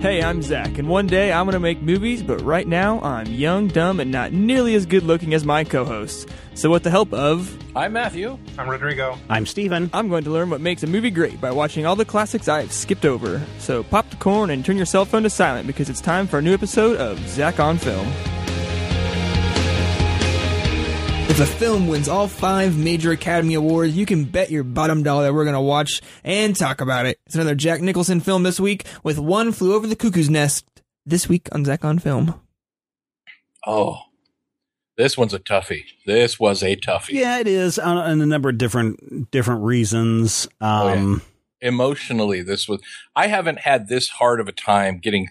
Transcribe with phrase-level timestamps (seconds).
[0.00, 3.26] Hey, I'm Zach, and one day I'm going to make movies, but right now I'm
[3.26, 6.24] young, dumb, and not nearly as good looking as my co hosts.
[6.54, 7.52] So, with the help of.
[7.74, 8.38] I'm Matthew.
[8.56, 9.18] I'm Rodrigo.
[9.28, 9.90] I'm Steven.
[9.92, 12.72] I'm going to learn what makes a movie great by watching all the classics I've
[12.72, 13.44] skipped over.
[13.58, 16.38] So, pop the corn and turn your cell phone to silent because it's time for
[16.38, 18.06] a new episode of Zach on Film.
[21.28, 25.24] If a film wins all five major Academy Awards, you can bet your bottom dollar
[25.24, 27.20] that we're going to watch and talk about it.
[27.26, 30.64] It's another Jack Nicholson film this week with One Flew Over the Cuckoo's Nest
[31.04, 32.40] this week on Zach on Film.
[33.66, 33.98] Oh,
[34.96, 35.84] this one's a toughie.
[36.06, 37.10] This was a toughie.
[37.10, 40.48] Yeah, it is on, on a number of different different reasons.
[40.60, 41.22] Um,
[41.60, 42.80] Emotionally, this was.
[43.14, 45.28] I haven't had this hard of a time getting,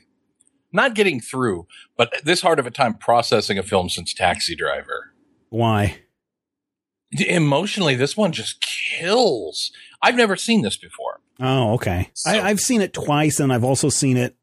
[0.72, 5.07] not getting through, but this hard of a time processing a film since Taxi Driver.
[5.50, 5.98] Why?
[7.12, 9.72] Emotionally, this one just kills.
[10.02, 11.20] I've never seen this before.
[11.40, 12.10] Oh, okay.
[12.14, 14.36] So- I, I've seen it twice, and I've also seen it.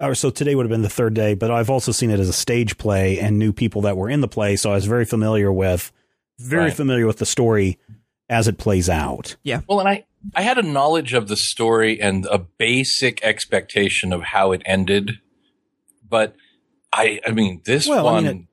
[0.00, 2.28] Or so today would have been the third day, but I've also seen it as
[2.28, 5.04] a stage play and knew people that were in the play, so I was very
[5.04, 5.92] familiar with,
[6.40, 6.72] very Right.
[6.74, 7.78] familiar with the story
[8.28, 9.36] as it plays out.
[9.44, 9.60] Yeah.
[9.68, 10.04] Well, and I,
[10.34, 15.20] I had a knowledge of the story and a basic expectation of how it ended,
[16.08, 16.34] but
[16.92, 18.48] I, I mean, this Well, I one, mean,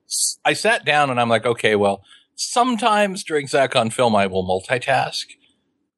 [0.46, 2.04] I sat down and I'm like, okay, well,
[2.36, 5.26] sometimes during Zach on film, I will multitask.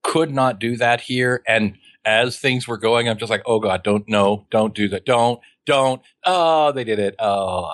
[0.03, 1.43] Could not do that here.
[1.47, 5.05] And as things were going, I'm just like, oh God, don't, no, don't do that.
[5.05, 6.01] Don't, don't.
[6.25, 7.15] Oh, they did it.
[7.19, 7.25] Oh,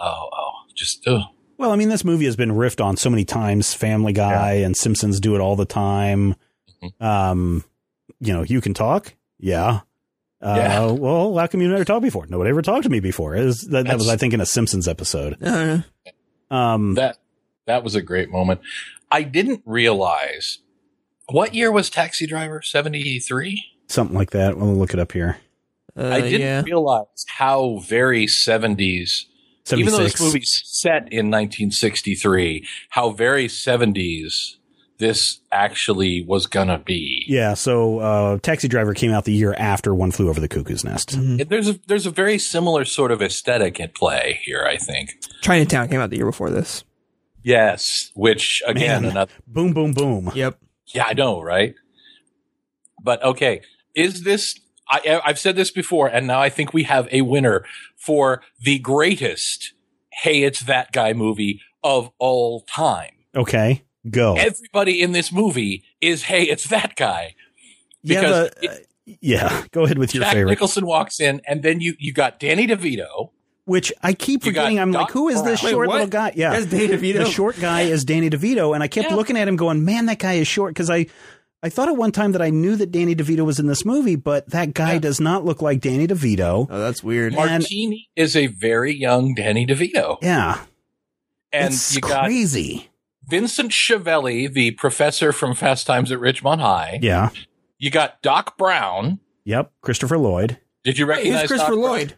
[0.02, 0.52] oh, oh.
[0.75, 1.23] Just, oh.
[1.58, 3.73] Well, I mean, this movie has been riffed on so many times.
[3.73, 6.36] Family Guy and Simpsons do it all the time.
[6.83, 7.03] Mm-hmm.
[7.03, 7.64] Um,
[8.20, 9.15] you know, you can talk.
[9.39, 9.80] Yeah.
[10.39, 10.92] Uh, Yeah.
[10.92, 12.27] Well, how come you never talked before?
[12.27, 13.36] Nobody ever talked to me before.
[13.36, 15.37] It was, that, that was, I think, in a Simpsons episode.
[15.42, 15.80] Uh,
[16.49, 17.17] Um, that,
[17.65, 18.61] that was a great moment.
[19.11, 20.59] I didn't realize
[21.30, 22.61] what year was Taxi Driver?
[22.61, 23.63] 73?
[23.87, 24.58] something like that.
[24.58, 25.37] We'll look it up here.
[25.97, 26.61] uh, I didn't yeah.
[26.63, 29.25] realize how very 70s,
[29.71, 30.21] even though this 76.
[30.21, 34.57] movie's set in 1963, how very 70s
[34.99, 37.23] this actually was gonna be.
[37.27, 37.53] Yeah.
[37.53, 41.17] So, uh, Taxi Driver came out the year after One Flew Over the Cuckoo's Nest.
[41.17, 41.47] Mhm.
[41.49, 45.11] There's a there's a very similar sort of aesthetic at play here, I think.
[45.41, 46.83] Chinatown came out the year before this.
[47.43, 49.11] Yes, which again, Man.
[49.11, 50.31] another Boom, boom, boom.
[50.33, 50.59] Yep.
[50.93, 51.75] yeah, I know, right?
[53.02, 53.61] But okay,
[53.95, 54.59] is this?
[54.89, 57.64] I, I've said this before, and now I think we have a winner
[57.97, 59.73] for the greatest
[60.23, 63.11] "Hey, it's that guy" movie of all time.
[63.35, 63.83] Okay.
[64.10, 64.36] Go.
[64.36, 67.36] Everybody in this movie is "Hey, it's that guy."
[68.04, 68.76] yeah, because the- uh,
[69.22, 69.64] yeah.
[69.72, 70.52] Go ahead with your Jack favorite.
[70.52, 73.32] Nicholson walks in, and then you you got Danny DeVito.
[73.66, 74.80] Which I keep forgetting.
[74.80, 75.72] I'm like, who is this Brown.
[75.73, 76.32] short Wait, little guy?
[76.38, 76.52] Yeah.
[76.52, 77.18] That's Danny DeVito.
[77.18, 79.16] The short guy is Danny DeVito, and I kept Yeah.
[79.18, 81.08] looking at him, going, "Man, that guy is short." Because I,
[81.62, 84.16] I thought at one time that I knew that Danny DeVito was in this movie,
[84.16, 85.00] but that guy Yeah.
[85.00, 86.68] does not look like Danny DeVito.
[86.70, 87.34] Oh, that's weird.
[87.34, 90.62] And- Martini is a very young Danny DeVito, Yeah,
[91.52, 92.88] and it's you got crazy.
[93.30, 96.99] Vincent Schiavelli, the professor from Fast Times at Ridgemont High.
[97.02, 97.30] Yeah.
[97.77, 99.20] You got Doc Brown.
[99.45, 99.71] Yep.
[99.82, 100.60] Christopher Lloyd.
[100.83, 101.92] Did you Hey, recognize who's Christopher Doc Brown?
[101.92, 102.17] Lloyd?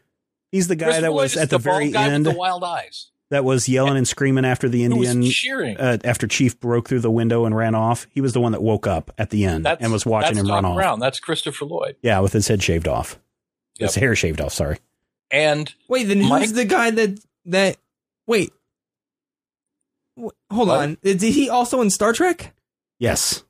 [0.51, 2.25] He's the guy Christopher that Lloyd was is at the, the very guy end.
[2.25, 3.11] with the wild eyes.
[3.31, 5.31] that was yelling and screaming after the Who was Indian.
[5.31, 5.77] cheering?
[5.77, 8.61] Uh, after Chief broke through the window and ran off, he was the one that
[8.63, 10.75] woke up at the end That's, and was watching him Doc run off.
[10.75, 10.99] Brown.
[10.99, 11.95] That's Christopher Lloyd.
[12.01, 13.19] Yeah, with his head shaved off.
[13.77, 14.53] His hair shaved off.
[14.53, 14.77] Sorry.
[15.31, 17.77] And Wait, then Mike- who's the guy that that?
[18.27, 18.53] Wait, Wh-
[20.51, 20.79] hold What?
[20.79, 20.97] on.
[21.03, 22.53] Is he also in Star Trek?
[22.99, 23.43] Yes.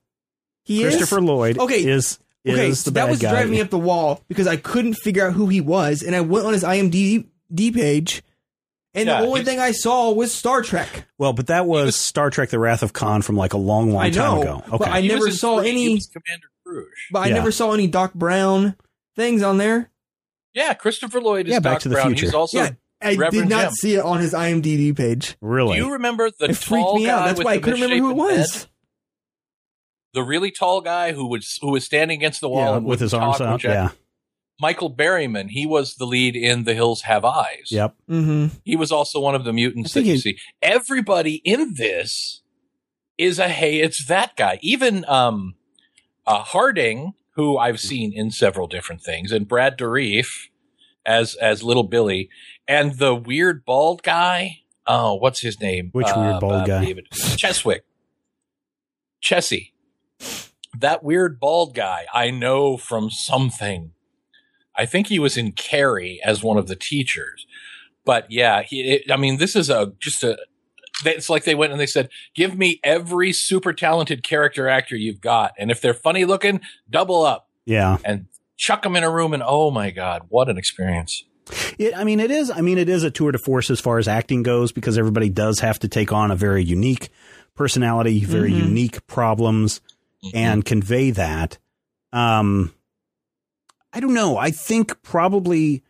[0.64, 1.24] He is Christopher is.
[1.26, 1.84] Lloyd Okay.
[1.86, 3.32] is is Okay, the so bad that was guy.
[3.32, 6.22] driving me up the wall because I couldn't figure out who he was, and I
[6.22, 7.26] went on his IMDb
[7.74, 8.24] page,
[8.94, 11.06] and Yeah, the only thing I saw was Star Trek.
[11.18, 13.92] Well, but that was, was- Star Trek: The Wrath of Khan from like a long,
[13.92, 14.64] long I time know, ago.
[14.72, 14.90] but Okay.
[14.92, 15.70] I never saw three.
[15.70, 16.86] any- Commander Kruge.
[17.12, 17.34] But I Yeah.
[17.36, 18.76] never saw any Doc Brown
[19.16, 19.90] things on there.
[20.54, 22.08] Yeah, Christopher Lloyd is Yeah, Back Doc to the Brown.
[22.10, 22.26] Future.
[22.28, 22.58] He's also.
[22.58, 22.70] yeah,
[23.02, 23.72] I Reverend did not Jim.
[23.74, 25.38] see it on his IMDb page.
[25.42, 25.78] really?
[25.80, 27.26] Do you remember the It freaked tall me guy out.
[27.28, 28.54] That's with why I the couldn't remember who it was.
[28.64, 28.66] head?
[30.14, 33.14] The really tall guy who was who was standing against the wall yeah, with his
[33.14, 33.64] arms out.
[33.64, 33.90] Yeah.
[34.60, 35.50] Michael Berryman.
[35.50, 37.68] He was the lead in The Hills Have Eyes.
[37.70, 37.96] Yep.
[38.10, 38.58] Mm-hmm.
[38.66, 40.38] He was also one of the mutants that you he- see.
[40.62, 42.42] Everybody in this
[43.18, 44.60] is a hey, it's that guy.
[44.62, 45.56] Even um,
[46.26, 50.49] uh, Harding, who I've seen in several different things, and Brad Dourif
[51.10, 52.30] as as little Billy,
[52.68, 54.60] and the weird bald guy.
[54.88, 55.90] Oh, what's his name?
[55.92, 56.86] Which weird uh, bald guy?
[56.86, 57.82] David Cheswick.
[59.22, 59.72] Chessie.
[60.80, 63.92] That weird bald guy I know from something.
[64.76, 67.46] I think he was in Carrie as one of the teachers.
[68.06, 70.38] But yeah, he, it, I mean, this is a just a.
[71.06, 75.22] It's like they went and they said, "Give me every super talented character actor you've
[75.22, 77.98] got, and if they're funny looking, double up Yeah.
[78.06, 78.28] and
[78.60, 81.24] chuck them in a room." And oh my god, what an experience!
[81.80, 82.52] It, I mean, it is.
[82.52, 85.30] I mean, it is a tour de force as far as acting goes because everybody
[85.30, 87.10] does have to take on a very unique
[87.56, 88.66] personality, very Mhm.
[88.68, 89.82] unique problems,
[90.34, 91.58] and convey that.
[92.14, 92.74] Um,
[93.94, 94.38] I don't know.
[94.38, 95.84] I think probably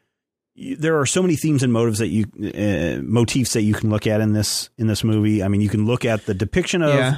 [0.55, 4.07] there are so many themes and motives that you uh, motifs that you can look
[4.07, 5.43] at in this in this movie.
[5.43, 7.17] I mean, you can look at the depiction of yeah.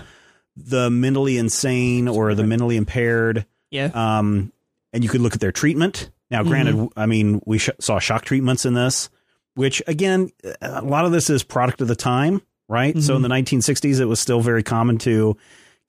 [0.56, 3.89] the mentally insane or the mentally impaired Yeah.
[3.94, 4.51] um,
[4.93, 6.09] and you could look at their treatment.
[6.29, 9.09] Now, granted, I mean, we sh- saw shock treatments in this,
[9.55, 10.29] which again,
[10.61, 12.97] a lot of this is product of the time, right?
[12.97, 15.35] So in the 1960s, it was still very common to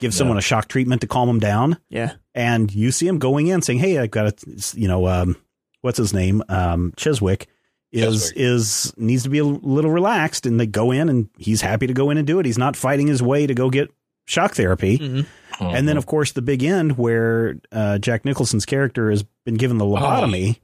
[0.01, 1.79] give someone a shock treatment to calm them down.
[1.89, 2.15] yeah.
[2.35, 5.37] And you see him going in saying, Hey, I've got a, you know, um,
[5.83, 6.43] what's his name?
[6.49, 7.47] Um, Cheswick
[7.93, 8.33] is, Cheswick.
[8.37, 11.93] is needs to be a little relaxed and they go in and he's happy to
[11.93, 12.47] go in and do it.
[12.47, 13.91] He's not fighting his way to go get
[14.25, 15.27] shock therapy.
[15.55, 15.75] Mhm.
[15.75, 19.79] And then, of course, the big end where uh, Jack Nicholson's character has been given
[19.79, 20.59] the lobotomy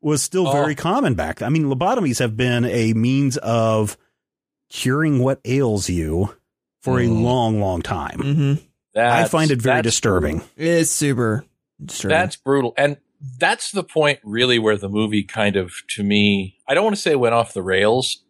[0.00, 0.52] was still Oh.
[0.52, 1.38] very common back.
[1.38, 1.46] Then.
[1.46, 3.96] I mean, lobotomies have been a means of
[4.70, 6.34] curing what ails you
[6.82, 7.22] for a Mhm.
[7.22, 8.18] long, long time.
[8.18, 8.98] Mm-hmm.
[8.98, 10.42] I find it very that's disturbing.
[10.56, 11.44] It's super
[11.84, 12.16] disturbing.
[12.16, 12.74] That's brutal.
[12.76, 12.98] And
[13.38, 17.02] that's the point really where the movie kind of to me, I don't want to
[17.02, 18.22] say went off the rails,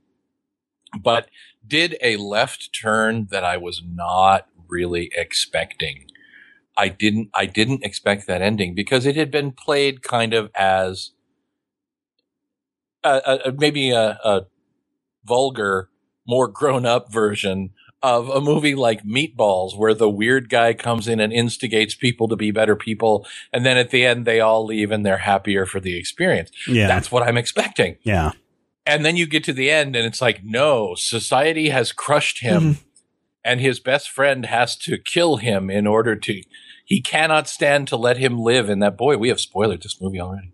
[0.99, 1.29] but
[1.67, 6.07] did a left turn that I was not really expecting.
[6.77, 11.13] I didn't I didn't expect that ending because it had been played kind of as
[13.05, 14.47] a, a, maybe a, a
[15.25, 15.91] vulgar,
[16.27, 17.71] more grown up version
[18.03, 22.37] of a movie like Meatballs, where the weird guy comes in and instigates people to
[22.37, 25.81] be better people, and then at the end they all leave and they're happier for
[25.81, 26.51] the experience.
[26.69, 26.87] Yeah.
[26.87, 27.97] That's what I'm expecting.
[28.03, 28.33] yeah.
[28.87, 32.63] And then you get to the end and it's like, no, society has crushed him
[32.63, 32.83] mm-hmm.
[33.44, 36.43] And his best friend has to kill him in order to,
[36.85, 39.17] he cannot stand to let him live in that boy.
[39.17, 40.52] We have spoiled this movie already,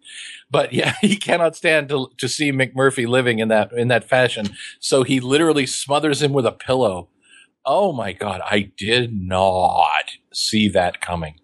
[0.51, 4.51] but yeah, he cannot stand to, to see McMurphy living in that, in that fashion.
[4.81, 7.09] So he literally smothers him with a pillow.
[7.65, 8.41] Oh my God.
[8.45, 11.37] I did not see that coming.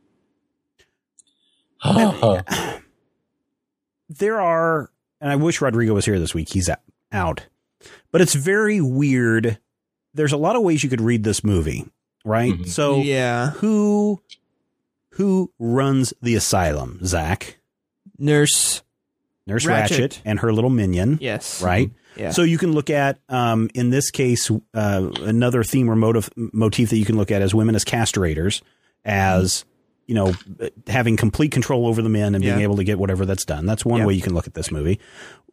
[4.09, 4.91] there are,
[5.21, 6.51] and I wish Rodrigo was here this week.
[6.51, 6.81] He's out-
[7.13, 7.47] out,
[8.13, 9.59] but it's very weird.
[10.17, 11.87] There's a lot of ways you could read this movie,
[12.25, 12.53] right?
[12.53, 12.67] Mhm.
[12.69, 13.51] So, yeah.
[13.53, 14.21] who
[15.11, 17.01] who runs the asylum?
[17.05, 17.59] Zach,
[18.19, 18.83] Nurse.
[19.47, 19.99] Nurse Ratched.
[20.01, 21.63] Ratched, and her little minion, Yes.
[21.63, 21.91] right?
[22.17, 22.33] Yeah.
[22.33, 26.91] So you can look at, um, in this case, uh, another theme or motive motif
[26.91, 28.61] that you can look at as women as castrators,
[29.05, 29.65] as
[30.07, 30.33] you know,
[30.87, 32.63] having complete control over the men and being Yeah.
[32.65, 33.67] able to get whatever that's done.
[33.67, 34.07] That's one Yeah.
[34.07, 34.99] way you can look at this movie.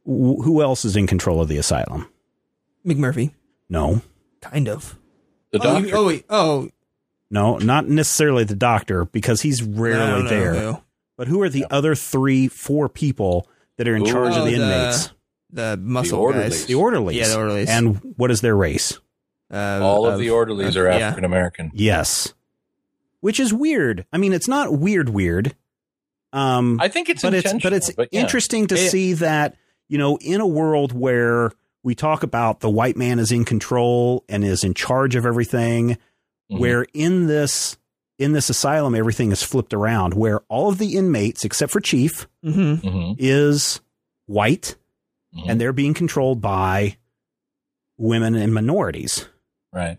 [0.06, 2.08] Wh- who else is in control of the asylum?
[2.86, 3.32] McMurphy.
[3.70, 4.02] No,
[4.44, 4.98] Kind of.
[5.52, 5.88] The Oh, doctor.
[5.88, 6.26] you- oh, wait.
[6.30, 6.70] Oh.
[7.30, 10.54] no, not necessarily the doctor because he's rarely no, no, there.
[10.54, 10.84] no.
[11.18, 13.48] But who are the other three, four people
[13.78, 14.12] that are in Ooh.
[14.12, 15.12] charge of the the- inmates?
[15.52, 16.50] The muscle orderlies.
[16.62, 16.66] guys.
[16.66, 17.16] The orderlies.
[17.16, 17.70] Yeah, the orderlies.
[17.70, 18.98] And what is their race?
[19.52, 20.88] Uh, All of the orderlies uh, are.
[20.88, 21.70] African American.
[21.76, 22.34] Yes.
[23.20, 24.06] Which is weird.
[24.12, 25.56] I mean, it's not weird, weird.
[26.34, 28.22] Um, I think it's but it's but it's yeah.
[28.22, 29.56] interesting to It- see that
[29.88, 31.52] you know in a world where
[31.84, 35.98] we talk about the white man is in control and is in charge of everything,
[36.52, 36.60] Mhm.
[36.60, 37.78] where in this
[38.20, 42.28] in this asylum everything is flipped around, where all of the inmates except for Chief
[42.46, 42.88] Mm-hmm.
[42.88, 43.16] Mhm.
[43.18, 43.82] is
[44.28, 44.76] white
[45.36, 45.44] Mhm.
[45.50, 46.96] and they're being controlled by
[47.98, 49.26] women and minorities.
[49.74, 49.98] Right.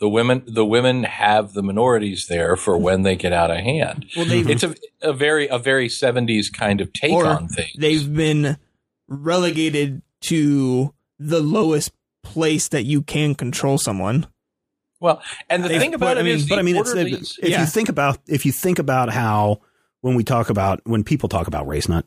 [0.00, 4.06] The women, the women have the minorities there for when they get out of hand.
[4.16, 7.70] Well, they've It's a, a very, a very seventies kind of take Or on things.
[7.78, 8.56] they've been
[9.08, 11.92] relegated to the lowest
[12.22, 14.26] place that you can control someone.
[15.00, 17.38] well, and the They've thing about put- I mean- is, but I mean, it's, orderlies-
[17.42, 17.60] if Yeah.
[17.60, 19.60] you think about if you think about how
[20.00, 22.04] when we talk about when people talk about race, not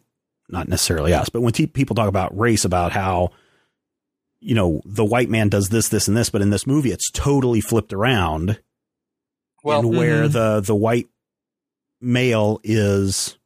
[0.50, 3.30] not necessarily us, but when te- people talk about race, about how
[4.42, 7.12] you know the white man does this, this, and this, but in this movie, it's
[7.12, 8.60] totally flipped around,
[9.64, 10.32] well, and where Mhm.
[10.32, 11.08] the the white
[12.02, 13.38] male is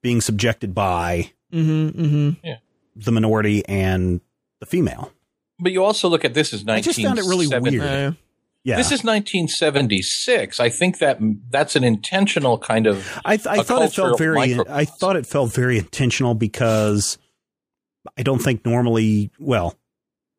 [0.00, 2.02] being subjected by Mm-hmm.
[2.04, 2.50] Mm-hmm.
[2.96, 4.20] the minority and
[4.62, 5.12] the female.
[5.58, 8.12] but you also look at this as I just found it really 1970 weird.
[8.14, 8.16] Uh,
[8.62, 8.76] Yeah.
[8.76, 10.60] This is 1976.
[10.60, 11.18] I think that
[11.50, 13.04] that's an intentional kind of.
[13.24, 14.36] I, th- I a thought it felt very.
[14.36, 14.72] microcosm.
[14.72, 17.18] I thought it felt very intentional because
[18.16, 19.32] I don't think normally.
[19.40, 19.74] Well,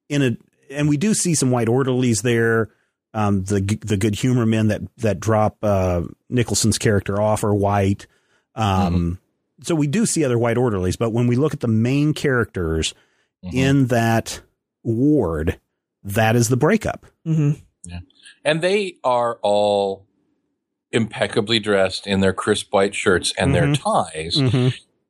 [0.07, 0.37] in a
[0.71, 2.69] and we do see some white orderlies there.
[3.13, 8.07] Um, the the good humor men that that drop uh, Nicholson's character off are white.
[8.55, 9.19] Um,
[9.63, 12.93] so we do see other white orderlies, but when we look at the main characters
[13.43, 13.53] Mhm.
[13.53, 14.41] in that
[14.83, 15.59] ward,
[16.03, 17.05] that is the breakup.
[17.25, 17.59] Mm-hmm.
[18.45, 20.05] and they are all
[20.91, 24.37] impeccably dressed in their crisp white shirts and their ties.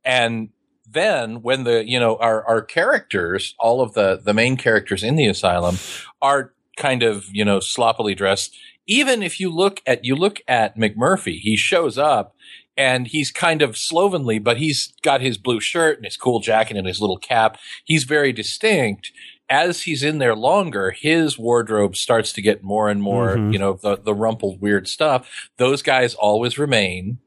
[0.05, 0.49] And
[0.89, 5.15] then when the, you know, our, our characters, all of the, the main characters in
[5.15, 5.77] the asylum
[6.21, 8.55] are kind of, you know, sloppily dressed.
[8.85, 12.32] Even if you look at, you look at McMurphy, he shows up
[12.77, 16.77] and he's kind of slovenly, but he's got his blue shirt and his cool jacket
[16.77, 17.57] and his little cap.
[17.85, 19.11] He's very distinct.
[19.49, 23.53] As he's in there longer, his wardrobe starts to get more and more, Mhm.
[23.53, 25.29] you know, the, the rumpled weird stuff.
[25.57, 27.19] Those guys always remain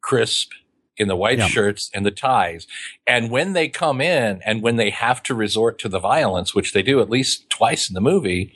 [0.00, 0.50] crisp
[0.96, 1.48] in the white Yeah.
[1.48, 2.66] shirts and the ties.
[3.06, 6.72] And when they come in and when they have to resort to the violence, which
[6.72, 8.52] they do at least twice in the movie,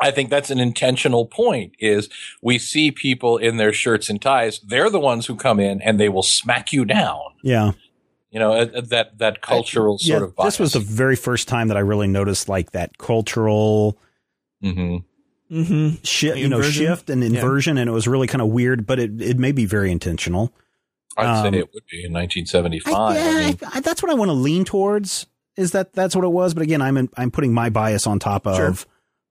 [0.00, 2.08] I think that's an intentional point is
[2.40, 4.60] we see people in their shirts and ties.
[4.60, 7.20] They're the ones who come in and they will smack you down.
[7.42, 7.72] Yeah.
[8.30, 10.54] You know, uh, uh, that, that cultural sort of bias.
[10.54, 13.98] This was the very first time that I really noticed like that cultural
[14.62, 14.98] hmm
[15.50, 16.02] Mm-hmm.
[16.04, 17.28] shi- you know, shift and Yeah.
[17.30, 20.52] inversion, and it was really kind of weird, but it, it may be very intentional.
[21.16, 22.94] I'd Um, say it would be in 1975.
[22.94, 25.24] I, I yeah, mean, I- that's what I want to lean towards.
[25.56, 26.52] Is that that's what it was?
[26.52, 28.74] But again, I'm in, I'm putting my bias on top of Sure.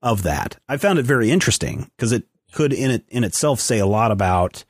[0.01, 0.58] Of that.
[0.70, 2.24] I found it very interesting because it
[2.54, 4.63] could in it in itself say a lot about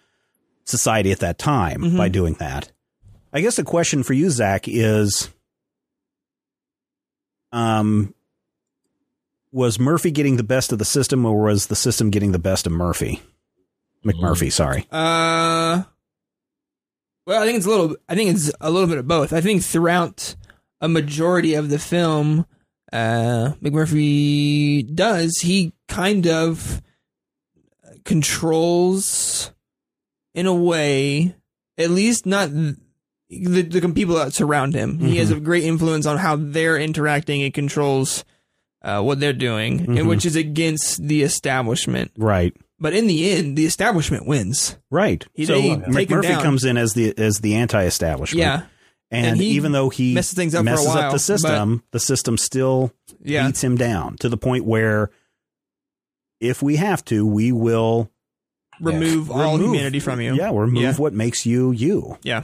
[0.65, 1.97] society at that time Mhm.
[1.97, 2.71] by doing that.
[3.33, 5.29] I guess the question for you, Zach, is,
[7.51, 8.13] um,
[9.51, 12.65] was Murphy getting the best of the system, or was the system getting the best
[12.67, 13.21] of Murphy?
[14.05, 14.87] McMurphy, sorry.
[14.91, 15.83] Uh,
[17.25, 17.95] well, I think it's a little.
[18.07, 19.33] I think it's a little bit of both.
[19.33, 20.35] I think throughout
[20.81, 22.45] a majority of the film,
[22.93, 26.81] uh, McMurphy does he kind of
[28.05, 29.51] controls,
[30.33, 31.35] in a way,
[31.77, 32.77] at least not the,
[33.29, 34.99] the people that surround him.
[34.99, 37.43] He has a great influence on how they're interacting.
[37.43, 38.23] and controls
[38.83, 40.07] uh, what they're doing, and Mhm.
[40.07, 42.11] which is against the establishment.
[42.17, 42.55] Right.
[42.79, 44.77] But in the end, the establishment wins.
[44.91, 45.25] Right.
[45.33, 48.39] He- so they take McMurphy comes in as the as the anti-establishment.
[48.39, 48.61] Yeah,
[49.09, 51.83] and, And even though he messes things up for a messes while, up the system,
[51.91, 52.91] the system still
[53.23, 55.09] yeah, beats him down to the point where,
[56.39, 58.11] if we have to, we will
[58.79, 60.35] remove all remove- humanity from you.
[60.35, 60.93] Yeah, remove Yeah.
[60.95, 62.17] what makes you you.
[62.23, 62.41] Yeah.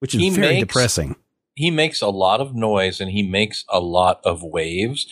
[0.00, 1.16] which is He very makes- depressing.
[1.54, 5.06] he makes a lot of noise and he makes a lot of waves.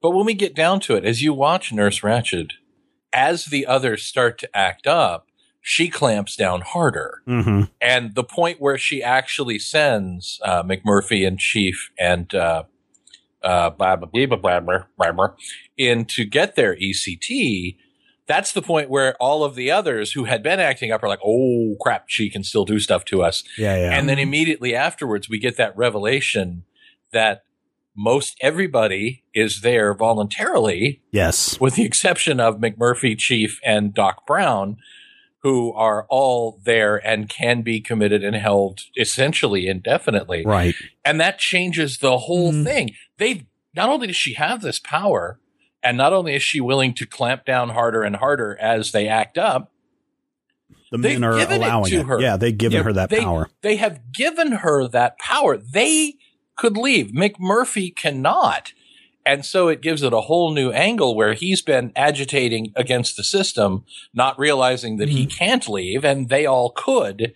[0.00, 2.52] But when we get down to it, as you watch Nurse Ratched,
[3.12, 5.26] as the others start to act up,
[5.60, 7.22] she clamps down harder.
[7.26, 12.64] hmm And the point where she actually sends uh, McMurphy and Chief and uh,
[13.42, 15.28] uh, blah, blah, blah, blah, blah, blah, blah,
[15.76, 17.76] in to get their ECT,
[18.26, 21.20] that's the point where all of the others who had been acting up are like,
[21.24, 23.42] oh crap, she can still do stuff to us.
[23.58, 23.98] Yeah, yeah.
[23.98, 26.64] And then immediately afterwards, we get that revelation
[27.12, 27.42] that
[27.96, 31.60] most everybody is there voluntarily, yes.
[31.60, 34.76] with the exception of McMurphy, Chief, and Doc Brown,
[35.42, 40.44] who are all there and can be committed and held essentially indefinitely.
[40.44, 40.74] Right.
[41.04, 42.64] And that changes the whole Mhm.
[42.64, 42.94] thing.
[43.18, 45.38] They not only does she have this power,
[45.82, 49.38] and not only is she willing to clamp down harder and harder as they act
[49.38, 49.72] up,
[50.90, 52.06] The men are it allowing to it.
[52.06, 52.20] her.
[52.20, 52.84] Yeah, they've given Yep.
[52.84, 53.48] her that they, power.
[53.62, 55.56] They have given her that power.
[55.56, 56.14] They
[56.56, 57.12] could leave.
[57.12, 58.72] McMurphy cannot.
[59.30, 63.22] And so it gives it a whole new angle where he's been agitating against the
[63.22, 67.32] system, not realizing that he can't leave, and they all could.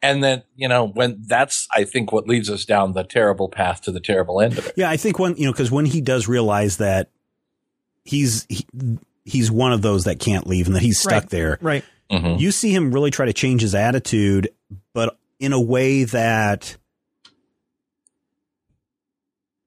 [0.00, 3.82] And then, you know, when that's, I think, what leads us down the terrible path
[3.82, 4.74] to the terrible end of it.
[4.76, 7.10] Yeah, I think when you know because when he does realize that
[8.04, 8.66] he's he,
[9.24, 11.30] he's one of those that can't leave and that he's stuck Right.
[11.30, 11.84] there, right.
[12.12, 12.38] Mhm.
[12.38, 14.50] you see him really try to change his attitude,
[14.92, 16.76] but in a way that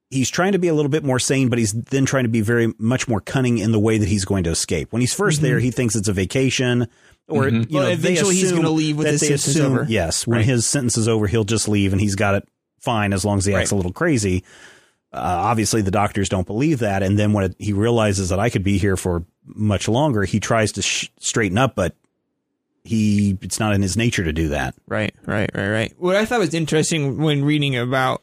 [0.10, 2.42] he's trying to be a little bit more sane, but he's then trying to be
[2.42, 4.92] very much more cunning in the way that he's going to escape.
[4.92, 5.42] When he's 1st Mhm.
[5.44, 6.88] there, he thinks it's a vacation,
[7.28, 7.70] or Mhm.
[7.70, 9.86] you Well, know, eventually he's gonna leave with his sentence assume- over.
[9.90, 10.46] Yes, when Right.
[10.46, 12.48] his sentence is over, he'll just leave, and he's got it
[12.80, 13.76] fine as long as he acts Right.
[13.76, 14.44] a little crazy.
[15.14, 18.50] Uh, obviously, the doctors don't believe that, and then when it, he realizes that I
[18.50, 21.96] could be here for much longer, he tries to sh- straighten up, but
[22.84, 24.76] he it's not in his nature to do that.
[24.88, 25.94] Right, right, right, right.
[25.98, 28.22] What I thought was interesting when reading about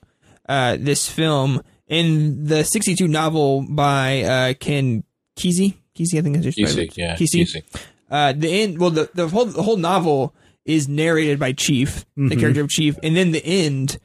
[0.48, 5.04] uh, this film in the '62 novel by uh, Ken
[5.36, 7.42] Kesey, Kesey, I think is his Kesey, yeah, Kesey.
[7.42, 7.62] Kesey.
[8.10, 8.78] Uh, the end.
[8.78, 12.40] Well, the the whole the whole novel is narrated by Chief, the Mhm.
[12.40, 13.98] character of Chief, and then the end,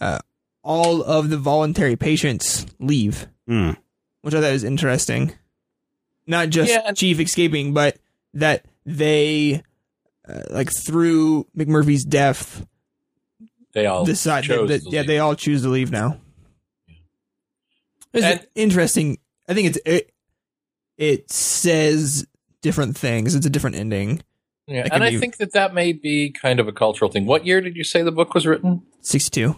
[0.00, 0.18] uh,
[0.62, 3.76] all of the voluntary patients leave, Mm.
[4.20, 5.32] which I thought was interesting.
[6.26, 7.96] Not just Yeah, and- Chief escaping, but
[8.34, 9.62] that they,
[10.28, 12.64] uh, like through McMurphy's death,
[13.72, 15.06] They all decide that, chose that to yeah leave.
[15.08, 16.18] they all choose to leave now.
[18.12, 19.18] It's And- interesting.
[19.48, 20.12] I think it's it,
[20.98, 22.26] it says
[22.60, 23.34] different things.
[23.34, 24.22] It's a different ending.
[24.68, 27.26] Yeah, and I be- think that that may be kind of a cultural thing.
[27.26, 28.82] What year did you say the book was written?
[29.00, 29.56] Sixty two.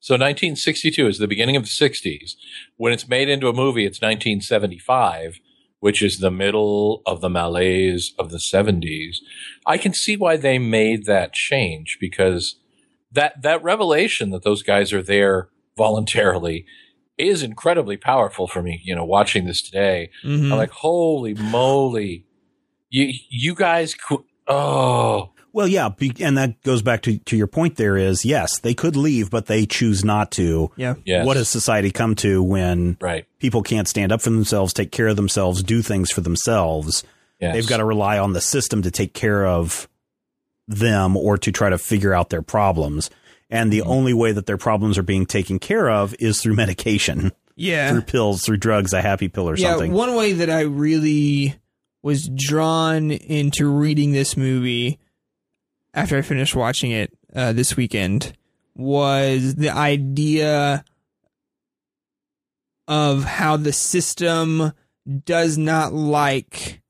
[0.00, 2.36] So 1962 is the beginning of the 60s.
[2.76, 5.40] When it's made into a movie, it's 1975,
[5.80, 9.16] which is the middle of the malaise of the 70s.
[9.66, 12.54] I can see why they made that change because
[13.10, 16.64] that that revelation that those guys are there voluntarily
[17.18, 18.80] is incredibly powerful for me.
[18.84, 20.52] You know, watching this today, Mm-hmm.
[20.52, 22.24] I'm like, holy moly,
[22.90, 25.30] you you guys, cou- oh.
[25.52, 27.76] Well, yeah, be, and that goes back to, to your point.
[27.76, 30.70] There is yes, they could leave, but they choose not to.
[30.76, 30.94] yeah.
[31.04, 31.26] Yes.
[31.26, 33.26] What has society come to when right?
[33.38, 37.02] people can't stand up for themselves, take care of themselves, do things for themselves?
[37.40, 37.54] Yes.
[37.54, 39.88] They've got to rely on the system to take care of
[40.68, 43.10] them or to try to figure out their problems.
[43.50, 47.32] And the only way that their problems are being taken care of is through medication,
[47.56, 47.90] Yeah.
[47.90, 49.70] through pills, through drugs, a happy pill or yeah.
[49.70, 49.92] something.
[49.92, 51.54] One way that I really
[52.02, 54.98] was drawn into reading this movie
[55.94, 58.34] after I finished watching it uh, this weekend
[58.74, 60.84] was the idea
[62.86, 64.72] of how the system
[65.24, 66.80] does not like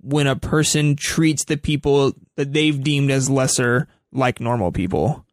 [0.00, 5.24] when a person treats the people that they've deemed as lesser like normal people.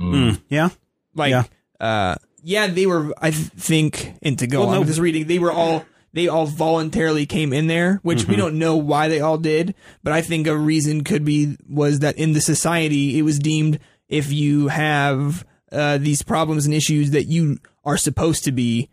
[0.00, 0.12] Mm.
[0.32, 0.68] Mm, yeah.
[1.14, 1.44] like Yeah.
[1.80, 4.80] uh yeah they were i think and to go Well, on no.
[4.80, 8.30] with this reading they were all they all voluntarily came in there which Mm-hmm.
[8.30, 12.00] we don't know why they all did but i think a reason could be was
[12.00, 17.10] that in the society it was deemed if you have uh these problems and issues
[17.12, 18.88] that you are supposed to be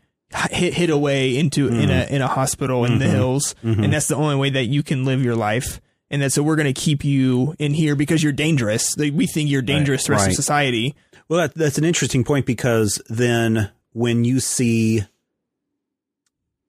[0.49, 4.15] hit hit away into in a in a hospital in the hills and that's the
[4.15, 5.79] only way that you can live your life
[6.13, 9.49] and that so we're going to keep you in here because you're dangerous we think
[9.49, 10.29] you're dangerous to the rest right.
[10.29, 10.95] of society
[11.27, 15.03] Well, that, that's an interesting point because then when you see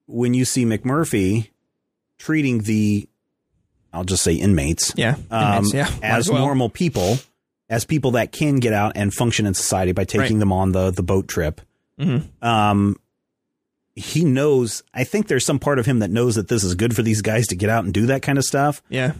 [0.07, 1.49] when you see McMurphy
[2.19, 3.09] treating the,
[3.93, 6.41] I'll just say inmates, yeah um, Inmates, yeah as well.
[6.41, 7.19] normal people,
[7.69, 10.39] as people that can get out and function in society by taking Right.
[10.41, 11.61] them on the the boat trip.
[11.99, 12.27] Mhm.
[12.43, 12.97] Um,
[13.97, 14.83] he knows.
[14.93, 17.23] I think there's some part of him that knows that this is good for these
[17.23, 18.83] guys to get out and do that kind of stuff.
[18.89, 19.13] Yeah.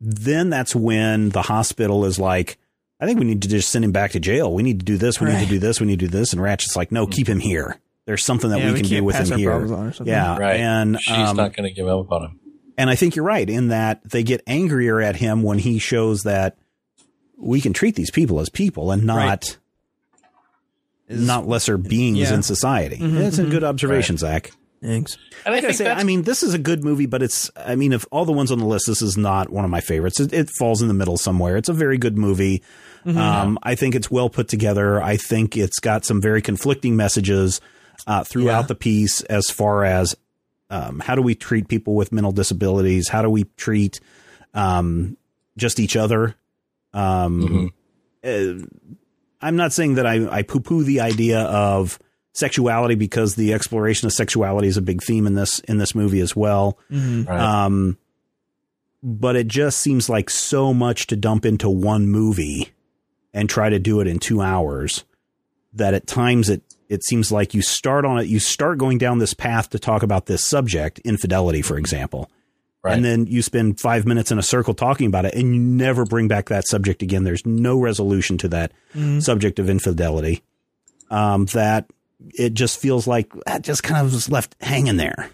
[0.00, 2.58] Then that's when the hospital is like,
[3.00, 4.52] I think we need to just send him back to jail.
[4.52, 5.20] We need to do this.
[5.20, 5.80] We need to do this.
[5.80, 6.32] We need to do this.
[6.32, 7.78] And Ratched's like, no, keep him here.
[8.06, 9.50] There's something that yeah, we can do with him here.
[9.50, 10.12] problems on or something.
[10.12, 10.58] Yeah, Right.
[10.60, 12.40] and She's um, not going to give up on him.
[12.78, 16.22] and I think you're right in that they get angrier at him when he shows
[16.22, 16.56] that
[17.36, 19.58] we can treat these people as people and not Right.
[21.08, 22.34] not lesser beings Yeah.
[22.34, 22.96] in society.
[22.96, 23.50] Mhm, It's a mhm.
[23.50, 24.50] good observation, Zach.
[24.82, 25.18] Thanks.
[25.44, 27.92] And I I say, I mean, this is a good movie, but it's, I mean,
[27.92, 30.18] of all the ones on the list, this is not one of my favorites.
[30.20, 31.56] It, it falls in the middle somewhere.
[31.58, 32.62] It's a very good movie.
[33.04, 33.18] Mm-hmm.
[33.18, 35.02] Um, I think it's well put together.
[35.02, 37.60] I think it's got some very conflicting messages
[38.06, 38.66] uh, throughout Yeah.
[38.68, 40.16] the piece as far as
[40.70, 43.08] um, how do we treat people with mental disabilities?
[43.08, 44.00] How do we treat
[44.54, 45.18] um,
[45.58, 46.36] just each other?
[46.94, 47.72] Um,
[48.24, 48.52] uh,
[49.42, 51.98] I'm not saying that I, I poo poo the idea of
[52.32, 56.20] sexuality because the exploration of sexuality is a big theme in this in this movie
[56.20, 56.78] as well.
[56.90, 57.28] Mm-hmm.
[57.30, 57.40] Right.
[57.40, 57.98] Um,
[59.02, 62.70] but it just seems like so much to dump into one movie
[63.32, 65.04] and try to do it in two hours
[65.72, 69.18] that at times it it seems like you start on it you start going down
[69.18, 72.28] this path to talk about this subject infidelity for example
[72.82, 72.94] Right.
[72.94, 76.04] and then you spend five minutes in a circle talking about it and you never
[76.06, 79.20] bring back that subject again there's no resolution to that Mm-hmm.
[79.20, 80.42] subject of infidelity
[81.10, 81.86] um, that
[82.34, 85.30] it just feels like that just kind of was left hanging there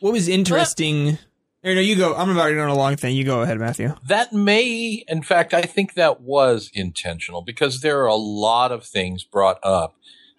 [0.00, 1.18] What was interesting?
[1.62, 2.14] Or no, you go.
[2.14, 3.14] I'm about to go on a long thing.
[3.14, 3.94] You go ahead, Matthew.
[4.06, 8.82] that may, in fact, I think that was intentional because there are a lot of
[8.82, 9.94] things brought up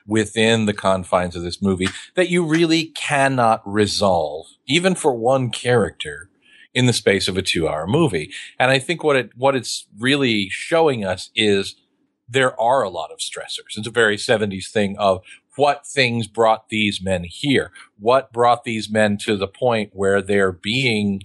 [0.07, 6.29] within the confines of this movie that you really cannot resolve, even for one character
[6.73, 8.31] in the space of a two hour movie.
[8.57, 11.75] And I think what it, what it's really showing us is
[12.27, 13.77] there are a lot of stressors.
[13.77, 15.21] It's a very 70s thing of
[15.61, 17.69] what things brought these men here?
[17.99, 21.21] What brought these men to the point where they're being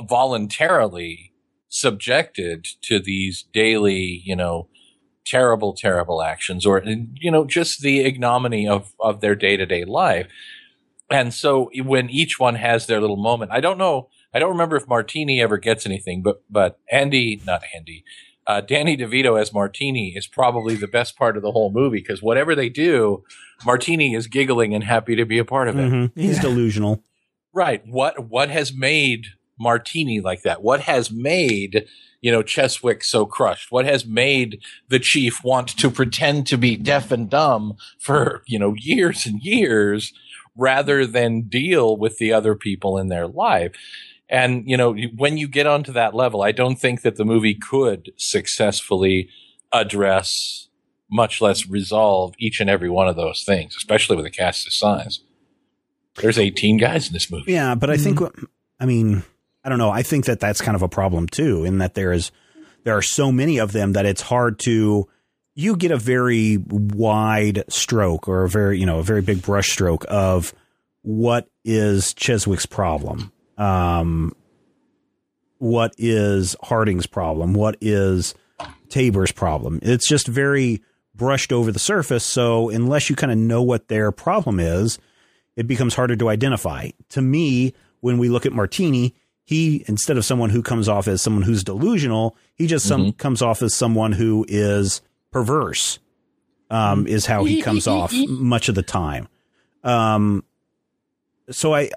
[0.00, 1.32] voluntarily
[1.68, 4.68] subjected to these daily, you know,
[5.26, 6.80] terrible, terrible actions or,
[7.16, 10.28] you know, just the ignominy of, of their day to day life.
[11.10, 14.10] And so when each one has their little moment, I don't know.
[14.32, 18.04] I don't remember if Martini ever gets anything, but but Andy, not Andy,
[18.46, 22.22] uh, Danny DeVito as Martini is probably the best part of the whole movie because
[22.22, 23.22] whatever they do,
[23.64, 25.90] Martini is giggling and happy to be a part of it.
[25.90, 26.12] Mhm.
[26.16, 26.42] He's Yeah.
[26.42, 27.02] delusional.
[27.52, 27.82] Right.
[27.86, 29.26] What what has made
[29.58, 30.62] Martini like that?
[30.62, 31.84] What has made
[32.22, 33.70] you know Cheswick so crushed?
[33.72, 38.58] What has made the chief want to pretend to be deaf and dumb for you
[38.58, 40.12] know years and years
[40.56, 43.72] rather than deal with the other people in their life?
[44.30, 47.54] And you know when you get onto that level, I don't think that the movie
[47.54, 49.28] could successfully
[49.72, 50.68] address,
[51.10, 54.78] much less resolve each and every one of those things, especially with a cast this
[54.78, 55.20] size.
[56.16, 57.52] There's 18 guys in this movie.
[57.52, 58.44] Yeah, but I think, mm-hmm.
[58.78, 59.22] I mean,
[59.64, 59.90] I don't know.
[59.90, 62.30] I think that that's kind of a problem too, in that there is,
[62.84, 65.08] there are so many of them that it's hard to,
[65.54, 69.70] you get a very wide stroke or a very, you know, a very big brush
[69.70, 70.54] stroke of
[71.02, 73.32] what is Cheswick's problem?
[73.60, 74.34] Um,
[75.58, 77.52] what is Harding's problem?
[77.52, 78.34] What is
[78.88, 79.78] Taber's problem?
[79.82, 80.82] It's just very
[81.14, 82.24] brushed over the surface.
[82.24, 84.98] So unless you kind of know what their problem is,
[85.56, 86.90] it becomes harder to identify.
[87.10, 91.20] To me, when we look at Martini, he instead of someone who comes off as
[91.20, 95.98] someone who's delusional, he just some comes off as someone who is perverse.
[96.70, 99.26] Um, is how he comes off much of the time.
[99.82, 100.44] Um,
[101.50, 101.90] so I,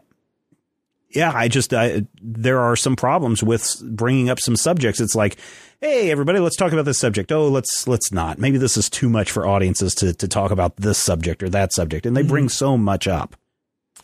[1.14, 5.00] yeah, I just I, there are some problems with bringing up some subjects.
[5.00, 5.38] It's like,
[5.82, 7.32] hey, everybody, let's talk about this subject.
[7.32, 8.40] Oh, let's let's not.
[8.40, 11.74] Maybe this is too much for audiences to to talk about this subject or that
[11.74, 13.36] subject, and they bring so much up.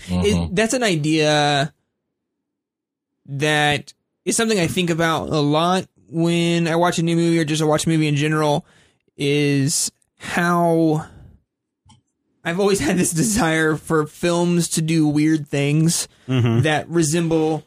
[0.07, 0.23] Mhm.
[0.23, 1.73] It, that's an idea
[3.25, 3.93] that
[4.25, 7.61] is something I think about a lot when I watch a new movie or just
[7.61, 8.65] I watch a movie in general.
[9.17, 11.05] Is how
[12.49, 16.61] I've always had this desire for films to do weird things Mm-hmm.
[16.61, 17.63] that resemble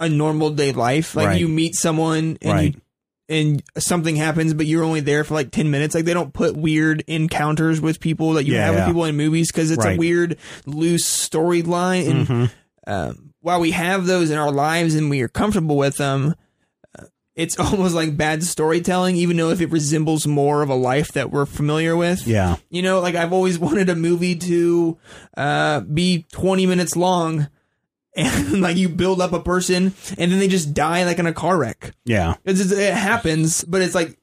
[0.00, 1.14] a normal day life.
[1.14, 1.40] Like Right.
[1.40, 2.74] you meet someone and Right.
[2.74, 2.80] you
[3.28, 5.94] and something happens, but you're only there for like 10 minutes.
[5.94, 8.86] Like they don't put weird encounters with people that you Yeah, have with yeah.
[8.88, 9.96] people in movies because it's Right.
[9.96, 12.10] a weird, loose storyline.
[12.10, 12.50] And Mhm.
[12.86, 16.34] um, while we have those in our lives and we are comfortable with them, uh,
[17.34, 21.30] it's almost like bad storytelling, even though if it resembles more of a life that
[21.30, 22.26] we're familiar with.
[22.26, 24.98] Yeah, You know, like I've always wanted a movie to
[25.36, 27.48] uh, be 20 minutes long.
[28.14, 31.32] And like you build up a person and then they just die like in a
[31.32, 31.94] car wreck.
[32.04, 32.34] yeah.
[32.46, 34.18] Just, it happens, but it's like,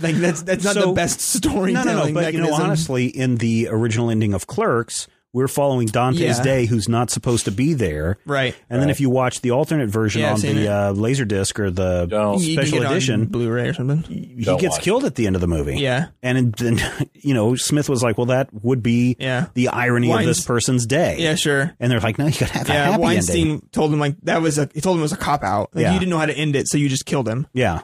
[0.00, 1.84] like that's that's not So- the best No, storytelling.
[1.84, 2.12] no, no.
[2.14, 6.42] But you know, honestly, in the original ending of Clerks, we're following Dante's Yeah.
[6.42, 8.18] Day, who's not supposed to be there.
[8.26, 8.54] right?
[8.68, 12.06] And then if you watch the alternate version Yeah, on the uh, Laserdisc or the
[12.06, 12.40] Don't.
[12.40, 14.02] You special get edition, Blu-ray or something.
[14.02, 15.76] he Don't gets watch killed at the end of the movie.
[15.78, 16.80] Yeah, And then,
[17.14, 20.84] you know, Smith was like, well, that would be yeah, the irony of this person's
[20.86, 21.16] day.
[21.20, 21.76] yeah, sure.
[21.78, 23.68] And they're like, no, you got to have a Yeah, happy Weinstein ending.
[23.72, 25.70] told him like that was a he told him it was a cop out.
[25.74, 25.92] Like Yeah.
[25.94, 27.46] you didn't know how to end it, so you just killed him.
[27.52, 27.82] Yeah.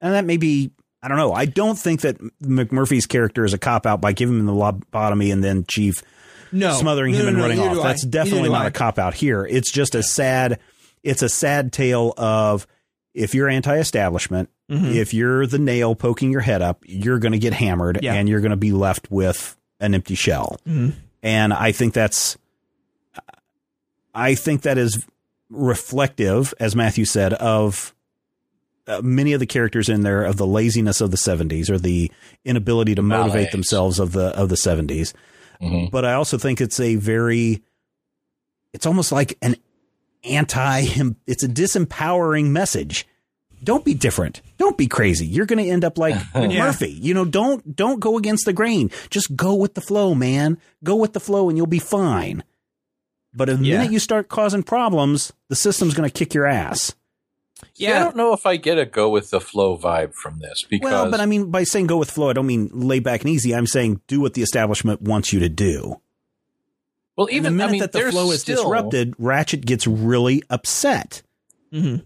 [0.00, 0.70] And that may be,
[1.02, 1.32] I don't know.
[1.32, 5.32] I don't think that McMurphy's character is a cop out by giving him the lobotomy
[5.32, 6.02] and then Chief
[6.52, 7.76] No, smothering No, him no, and running neither off.
[7.76, 7.86] do I.
[7.88, 8.68] That's definitely not I.
[8.68, 9.44] a cop out here.
[9.44, 10.58] It's just a sad,
[11.02, 12.66] it's a sad tale of
[13.14, 14.94] if you're anti-establishment, Mhm.
[14.94, 18.14] if you're the nail poking your head up, you're going to get hammered Yeah.
[18.14, 20.58] and you're going to be left with an empty shell.
[20.66, 20.92] Mhm.
[21.22, 22.36] And I think that's,
[24.14, 25.04] I think that is
[25.50, 27.94] reflective, as Matthew said, of
[28.88, 32.10] uh, many of the characters in there of the laziness of the 70s or the
[32.44, 33.52] inability to motivate Malaise.
[33.52, 35.12] themselves of the of the 70s.
[35.62, 35.90] Mhm.
[35.90, 37.62] But I also think it's a very
[38.72, 39.56] it's almost like an
[40.24, 40.80] anti
[41.26, 43.06] it's a disempowering message.
[43.64, 44.42] Don't be different.
[44.58, 45.24] Don't be crazy.
[45.24, 46.90] You're going to end up like Murphy.
[46.90, 48.90] You know, don't don't go against the grain.
[49.10, 50.58] Just go with the flow, man.
[50.82, 52.42] Go with the flow and you'll be fine.
[53.34, 53.78] But the Yeah.
[53.78, 56.92] minute you start causing problems, the system's going to kick your ass.
[57.74, 60.64] See, I don't know if I get a go with the flow vibe from this
[60.68, 63.22] because Well, but I mean, by saying go with flow, I don't mean lay back
[63.22, 63.54] and easy.
[63.54, 66.00] I'm saying do what the establishment wants you to do.
[67.16, 69.86] well, And even the minute I mean, that the flow is still, disrupted, Ratched gets
[69.86, 71.22] really upset.
[71.72, 71.96] hmm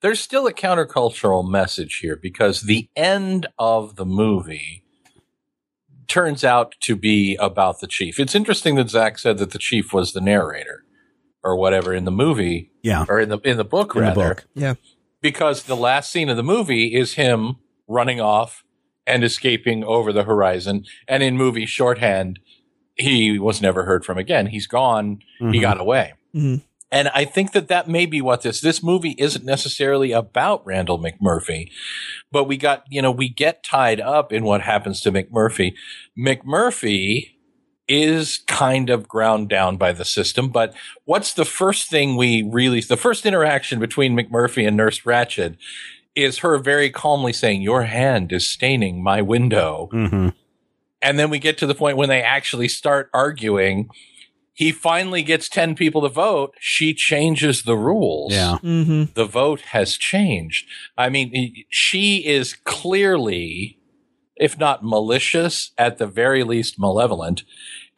[0.00, 4.84] There's still a countercultural message here because the end of the movie
[6.08, 8.20] turns out to be about the chief.
[8.20, 10.81] It's interesting that Zach said that the chief was the narrator
[11.44, 14.44] or whatever in the movie Yeah, or in the in the book in the book.
[14.54, 14.74] yeah,
[15.20, 17.56] because the last scene of the movie is him
[17.88, 18.64] running off
[19.06, 20.84] and escaping over the horizon.
[21.08, 22.38] And in movie shorthand,
[22.94, 24.46] he was never heard from again.
[24.46, 25.18] He's gone.
[25.40, 25.60] He Mhm.
[25.60, 26.12] got away.
[26.34, 26.62] Mhm.
[26.92, 30.98] And I think that that may be what this, this movie isn't necessarily about Randle
[31.02, 31.70] McMurphy,
[32.30, 35.72] but we got, you know, we get tied up in what happens to McMurphy.
[36.18, 37.31] McMurphy
[37.92, 40.48] is kind of ground down by the system.
[40.48, 40.74] But
[41.04, 45.58] what's the first thing we really, the first interaction between McMurphy and Nurse Ratched
[46.14, 49.88] is her very calmly saying, Your hand is staining my window.
[49.90, 50.28] hmm
[51.02, 53.90] And then we get to the point when they actually start arguing.
[54.54, 56.54] He finally gets 10 people to vote.
[56.60, 58.32] She changes the rules.
[58.32, 58.58] Yeah.
[58.62, 59.12] Mm-hmm.
[59.14, 60.66] The vote has changed.
[60.96, 63.78] I mean, she is clearly,
[64.36, 67.44] if not malicious, at the very least malevolent.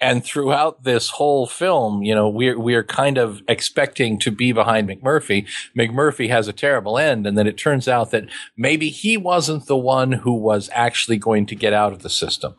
[0.01, 4.89] And throughout this whole film, you know, we're, we're kind of expecting to be behind
[4.89, 5.47] McMurphy.
[5.77, 7.27] McMurphy has a terrible end.
[7.27, 8.25] And then it turns out that
[8.57, 12.55] maybe he wasn't the one who was actually going to get out of the system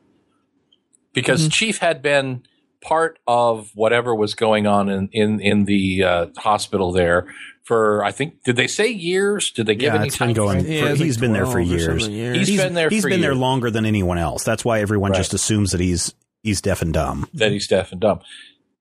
[1.13, 2.43] because Chief had been
[2.82, 7.28] part of whatever was going on in, in, in the uh, hospital there
[7.63, 9.52] for, I think, did they say years?
[9.52, 10.62] Did they give Yeah, any it's been time going.
[10.63, 10.71] frame?
[10.71, 12.04] Yeah, for, it's like he's been there for 12 or years.
[12.04, 12.48] something years.
[12.48, 14.43] He's been there He's for been there longer than anyone else.
[14.43, 15.17] That's why everyone Right.
[15.17, 16.13] just assumes that he's
[16.46, 17.28] he's deaf and dumb.
[17.34, 18.22] that he's deaf and dumb.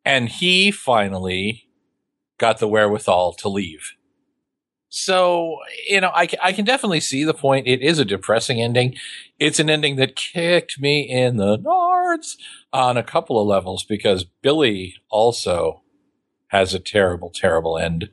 [0.04, 1.66] And he finally
[2.38, 3.92] got the wherewithal to leave.
[4.90, 7.66] So, you know, I, I can definitely see the point.
[7.66, 8.94] It is a depressing ending.
[9.40, 12.36] It's an ending that kicked me in the nards
[12.72, 15.82] on a couple of levels because Billy also
[16.48, 18.10] has a terrible, terrible end.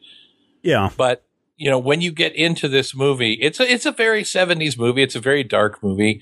[0.63, 0.89] Yeah.
[0.97, 1.23] But
[1.57, 5.03] you know, when you get into this movie, it's a it's a very seventies movie.
[5.03, 6.19] It's a very dark movie,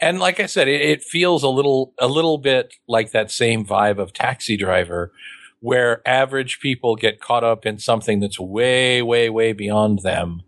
[0.00, 3.64] and like I said, it, it feels a little a little bit like that same
[3.66, 5.12] vibe of Taxi Driver,
[5.60, 10.42] where average people get caught up in something that's way, way, way beyond them,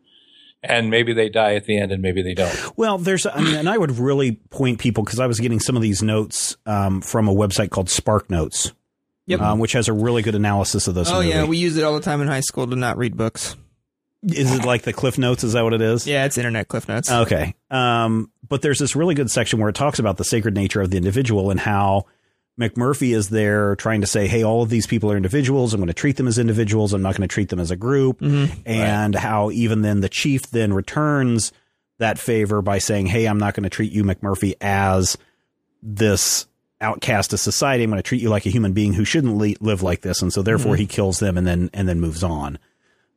[0.63, 2.77] and maybe they die at the end, and maybe they don't.
[2.79, 5.77] Well, there's, I mean, and I would really point people because I was getting some
[5.77, 8.73] of these notes um, from a website called Spark Notes,
[9.27, 9.41] Yep.
[9.41, 11.09] um, which has a really good analysis of this.
[11.11, 11.29] oh movie.
[11.29, 13.57] yeah, we use it all the time in high school to not read books.
[14.23, 15.43] Is it like the Cliff Notes?
[15.45, 16.07] Is that what it is?
[16.07, 17.11] Yeah, it's internet cliff notes.
[17.11, 17.55] Okay.
[17.71, 20.91] Um, but there's this really good section where it talks about the sacred nature of
[20.91, 22.05] the individual and how
[22.61, 25.73] McMurphy is there trying to say, hey, all of these people are individuals.
[25.73, 26.93] I'm going to treat them as individuals.
[26.93, 28.21] I'm not going to treat them as a group.
[28.21, 28.63] Mhm.
[28.67, 31.51] And how even then the chief then returns
[31.99, 35.17] that favor by saying, hey, I'm not going to treat you, McMurphy, as
[35.83, 36.47] this
[36.81, 37.85] outcast of society.
[37.85, 40.21] I'm going to treat you like a human being who shouldn't le- live like this.
[40.21, 42.59] And so therefore he kills them and then, and then moves on.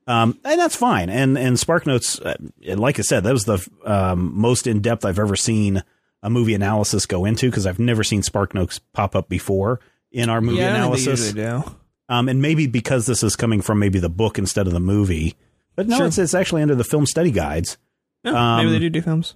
[0.07, 1.09] Um, and that's fine.
[1.09, 2.35] And and Spark Notes, uh,
[2.75, 5.83] like I said, that was the um, most in depth I've ever seen
[6.21, 9.79] a movie analysis go into because I've never seen Spark Notes pop up before
[10.11, 11.65] in our movie yeah, I don't think they analysis.
[11.67, 11.75] do.
[12.07, 15.35] Um, and maybe because this is coming from maybe the book instead of the movie,
[15.75, 16.05] but no, Sure.
[16.07, 17.77] it's it's actually under the film study guides.
[18.23, 19.35] Yeah, maybe Um, they do do films.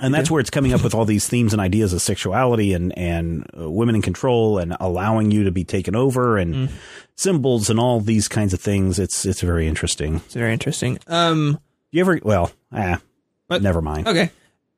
[0.00, 2.96] And that's where it's coming up with all these themes and ideas of sexuality and
[2.98, 6.68] and uh, women in control and allowing you to be taken over and Mm.
[7.16, 8.98] symbols and all these kinds of things.
[8.98, 10.16] It's it's very interesting.
[10.16, 10.98] It's very interesting.
[11.06, 11.60] Um,
[11.92, 12.18] You ever?
[12.22, 13.00] Well, ah,
[13.48, 13.62] What?
[13.62, 14.08] never mind.
[14.08, 14.30] okay.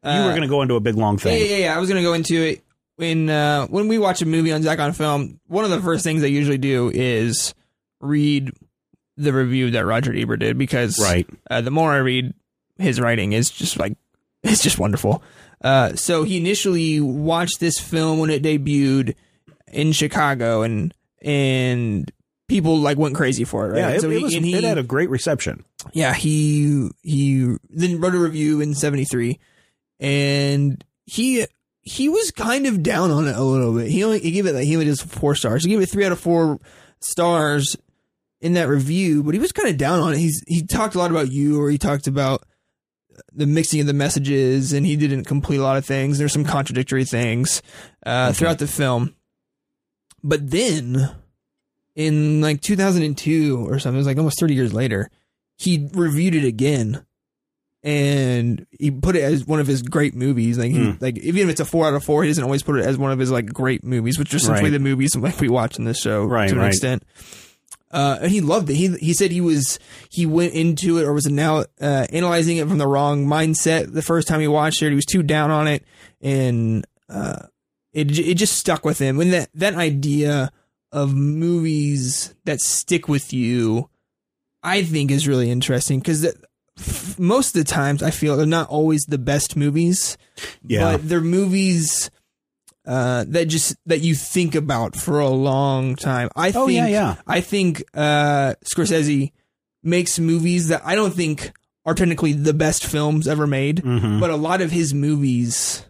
[0.05, 1.39] you were going to go into a big long thing.
[1.39, 1.77] yeah, yeah, yeah.
[1.77, 2.63] I was gonna go into it
[2.97, 5.39] when uh, when we watch a movie on Zach on Film.
[5.47, 7.55] One of the first things I usually do is
[8.01, 8.51] read
[9.17, 11.29] the review that Roger Ebert did because Right.
[11.51, 12.35] uh, the more I read
[12.79, 13.93] his writing is just like
[14.53, 15.23] it's just wonderful.
[15.61, 19.15] Uh, so he initially watched this film when it debuted
[19.73, 22.11] in Chicago, and and
[22.49, 23.71] people like went crazy for it.
[23.71, 23.79] Right?
[23.79, 24.33] Yeah, it, so it was.
[24.35, 25.65] he, it had a great reception.
[25.93, 29.39] yeah, he he then wrote a review in '73,
[30.01, 31.47] and he
[31.83, 33.89] he was kind of down on it a little bit.
[33.89, 35.65] He only he gave it like he only just four stars.
[35.65, 36.59] He gave it three out of four
[37.01, 37.77] stars
[38.41, 40.19] in that review, but he was kind of down on it.
[40.19, 42.45] He's he talked a lot about you, or he talked about
[43.33, 46.19] the mixing of the messages, and he didn't complete a lot of things.
[46.19, 47.63] There's some contradictory things
[48.07, 49.15] uh, throughout the film,
[50.25, 51.11] but then
[51.95, 55.11] in like 2002 or something, it was like almost 30 years later,
[55.57, 57.05] he reviewed it again.
[57.85, 60.57] And he put it as one of his great movies.
[60.57, 60.93] Like, he, Hmm.
[61.01, 62.97] like even if it's a four out of four, he doesn't always put it as
[62.97, 64.73] one of his like great movies, which are essentially Right.
[64.73, 66.69] the movies like we watch in this show Right, to an right.
[66.69, 67.03] extent.
[67.93, 68.75] Uh, and he loved it.
[68.77, 69.79] He he said he was
[70.09, 74.01] he went into it or was now uh, analyzing it from the wrong mindset the
[74.03, 74.89] first time he watched it.
[74.89, 75.85] He was too down on it,
[76.21, 77.47] and uh,
[77.93, 79.21] it it just stuck with him.
[79.21, 80.51] And that that idea
[80.91, 83.91] of movies that stick with you,
[84.63, 86.27] I think, is really interesting because
[87.19, 90.17] most of the times I feel they're not always the best movies,
[90.63, 90.93] Yeah.
[90.93, 92.11] but they're movies
[92.87, 96.29] uh, that just that you think about for a long time.
[96.37, 97.17] I think, Oh, yeah, yeah.
[97.27, 99.33] I think uh, Scorsese
[99.83, 101.53] makes movies that I don't think
[101.85, 104.21] are technically the best films ever made, Mhm.
[104.21, 105.85] but a lot of his movies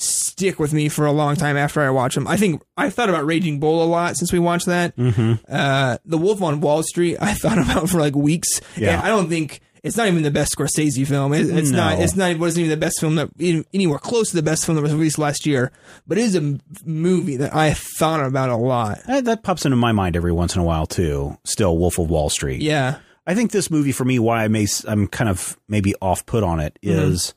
[0.00, 2.26] stick with me for a long time after I watch them.
[2.28, 4.96] I think I thought about Raging Bull a lot since we watched that.
[4.96, 5.40] Mhm.
[5.48, 8.48] Uh, the Wolf on Wall Street, I thought about for like weeks.
[8.76, 8.96] Yeah.
[8.98, 11.32] And I don't think it's not even the best Scorsese film.
[11.32, 11.76] It, it's No.
[11.78, 11.98] not.
[12.00, 12.30] It's not.
[12.30, 13.30] It wasn't even the best film that
[13.72, 15.72] anywhere close to the best film that was released last year.
[16.06, 19.00] But it is a m- movie that I thought about a lot.
[19.06, 21.38] That, that pops into my mind every once in a while too.
[21.44, 22.60] Still, Wolf of Wall Street.
[22.62, 22.98] Yeah.
[23.26, 26.42] I think this movie for me, why I may I'm kind of maybe off put
[26.42, 26.98] on it mm-hmm.
[27.12, 27.34] is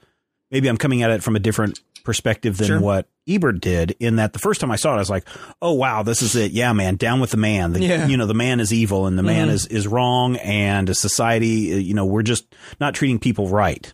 [0.49, 2.79] maybe I'm coming at it from a different perspective than Sure.
[2.81, 3.95] what Ebert did.
[3.99, 5.27] In that the first time I saw it, I was like,
[5.61, 6.51] "Oh wow, this is it!
[6.51, 7.73] Yeah, man, down with the man.
[7.73, 8.07] The, Yeah.
[8.07, 11.73] You know, the man is evil and the man is is wrong, and a society,
[11.73, 12.45] uh, you know, we're just
[12.79, 13.91] not treating people right."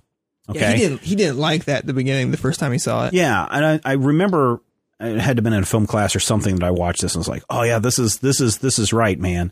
[0.49, 1.01] Okay, Yeah, he didn't.
[1.01, 2.31] He didn't like that at the beginning.
[2.31, 3.13] The first time he saw it.
[3.13, 4.61] Yeah, and I, I remember
[4.99, 7.13] it had to have been in a film class or something that I watched this
[7.13, 9.51] and was like, oh yeah, this is this is this is right, man.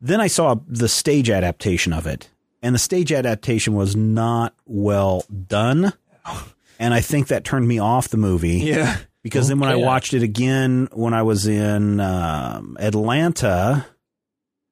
[0.00, 2.28] Then I saw the stage adaptation of it,
[2.62, 5.94] and the stage adaptation was not well done,
[6.78, 8.96] and I think that turned me off the movie Yeah.
[9.22, 13.86] because then when I watched it again when I was in um, Atlanta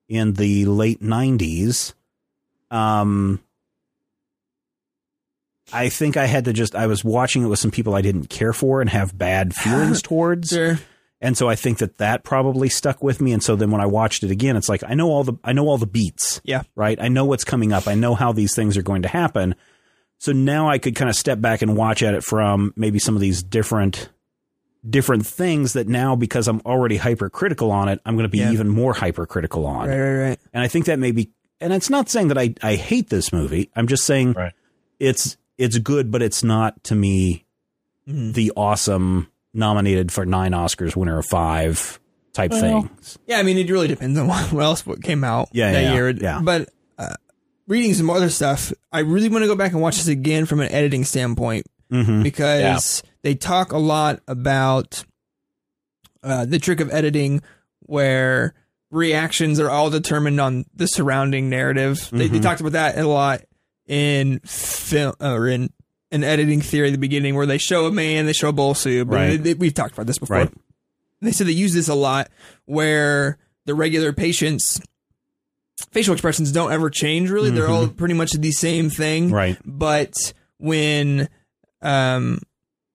[0.09, 1.93] in the late '90s,
[2.71, 3.41] um,
[5.73, 8.29] I think I had to just I was watching it with some people I didn't
[8.31, 10.79] care for and have bad feelings towards, Sure.
[11.21, 13.33] and so I think that that probably stuck with me.
[13.33, 15.53] And so then when I watched it again, it's like I know all the I
[15.53, 16.63] know all the beats, Yeah.
[16.77, 16.99] right?
[17.01, 17.89] I know what's coming up.
[17.89, 19.57] I know how these things are going to happen.
[20.19, 23.15] So now I could kind of step back and watch at it from maybe some
[23.15, 24.09] of these different
[24.89, 28.53] different things that now because I'm already hypercritical on it, I'm going to be Yeah.
[28.53, 29.89] even more hypercritical on.
[29.89, 29.99] Right.
[29.99, 30.29] Right.
[30.29, 30.39] Right.
[30.53, 33.33] And I think that may be and it's not saying that I I hate this
[33.33, 33.71] movie.
[33.75, 34.53] I'm just saying Right.
[35.01, 37.45] it's it's good but it's not to me
[38.09, 38.35] Mhm.
[38.35, 41.99] the awesome nominated for 9 Oscars winner of 5
[42.33, 43.19] type Well, things.
[43.27, 45.95] Yeah, I mean, it really depends on what else what came out Yeah, that yeah,
[45.95, 46.11] year.
[46.11, 46.41] yeah.
[46.45, 47.15] But uh,
[47.67, 50.61] reading some other stuff, I really want to go back and watch this again from
[50.61, 52.23] an editing standpoint Mhm.
[52.23, 55.05] because they talk a lot about
[56.23, 57.41] uh, the trick of editing
[57.81, 58.53] where
[58.91, 62.09] reactions are all determined on the surrounding narrative.
[62.11, 62.43] They, they Mhm.
[62.43, 63.43] talked about that a lot
[63.87, 65.71] in film or in
[66.11, 68.75] an editing theory at the beginning where they show a man, they show a bowl
[68.75, 69.09] soup.
[69.11, 69.31] Right.
[69.31, 70.37] They- they- we've talked about this before.
[70.39, 70.53] Right.
[71.23, 72.29] They said they use this a lot
[72.65, 74.81] where the regular patients
[75.93, 77.51] facial expressions don't ever change really.
[77.51, 79.31] They're all pretty much the same thing.
[79.31, 79.59] Right.
[79.65, 80.15] But
[80.59, 81.29] when
[81.83, 82.41] um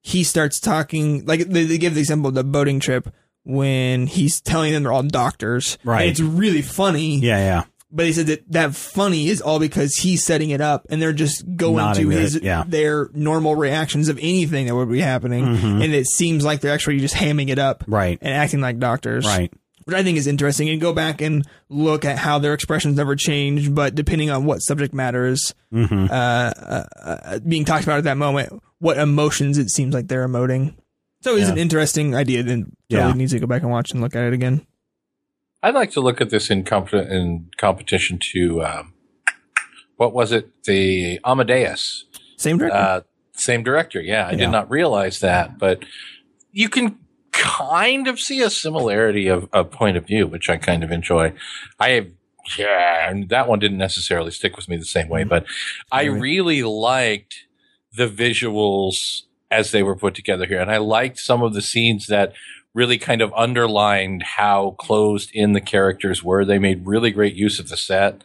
[0.02, 3.08] he starts talking like they, they give the example of the boating trip
[3.44, 5.78] when he's telling them they're all doctors.
[5.84, 6.02] Right.
[6.02, 7.18] And it's really funny.
[7.18, 7.64] Yeah, yeah.
[7.94, 11.12] But he said that that funny is all because he's setting it up and they're
[11.12, 12.64] just going Nodding to his it, yeah.
[12.66, 15.44] their normal reactions of anything that would be happening.
[15.44, 15.84] Mhm.
[15.84, 18.18] And it seems like they're actually just hamming it up Right.
[18.22, 19.26] and acting like doctors.
[19.26, 19.52] Right.
[19.84, 20.68] Which I think is interesting.
[20.68, 24.58] And go back and look at how their expressions never change, but depending on what
[24.58, 26.08] subject matter is Mhm.
[26.10, 30.26] uh, uh, uh, being talked about at that moment, what emotions it seems like they're
[30.26, 30.74] emoting.
[31.22, 31.52] So it's Yeah.
[31.52, 32.42] an interesting idea.
[32.42, 33.14] Then totally Yeah.
[33.14, 34.66] needs to go back and watch and look at it again.
[35.62, 38.92] I'd like to look at this in, comp- in competition to um,
[39.96, 40.48] what was it?
[40.64, 42.04] The Amadeus,
[42.36, 42.76] Same director.
[42.76, 43.00] uh,
[43.36, 44.00] same director.
[44.00, 44.36] Yeah, I Yeah.
[44.38, 45.84] did not realize that, but
[46.50, 46.96] you can
[47.32, 51.32] kind of see a similarity of, of point of view, which I kind of enjoy.
[51.80, 52.08] I have,
[52.58, 55.30] yeah, and that one didn't necessarily stick with me the same way, mm-hmm.
[55.30, 55.46] but
[55.90, 57.46] I really liked
[57.94, 62.06] the visuals as they were put together here, and I liked some of the scenes
[62.06, 62.32] that
[62.74, 66.44] really kind of underlined how closed in the characters were.
[66.44, 68.22] They made really great use of the set.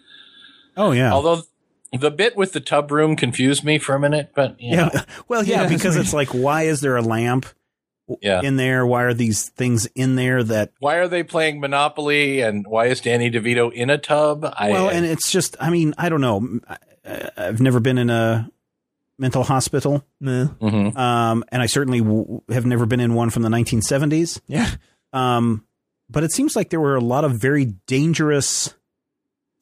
[0.76, 1.12] Oh yeah.
[1.12, 1.44] Although
[1.92, 5.04] the bit with the tub room confused me for a minute, but know, yeah.
[5.28, 7.46] Well, yeah, Yeah, because it's like, why is there a lamp
[8.22, 8.42] Yeah.
[8.42, 8.86] in there?
[8.86, 10.72] Why are these things in there that?
[10.80, 14.46] why are they playing Monopoly and why is Danny DeVito in a tub?
[14.58, 16.60] I, well, and it's just, I mean, I don't know.
[17.06, 18.50] I, I've never been in a
[19.18, 20.46] mental hospital, Meh.
[20.62, 20.96] Mhm.
[20.98, 24.40] um, and I certainly w- have never been in one from the 1970s.
[24.48, 24.70] Yeah.
[25.14, 25.66] Um,
[26.10, 28.74] but it seems like there were a lot of very dangerous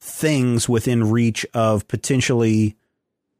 [0.00, 2.76] things within reach of potentially,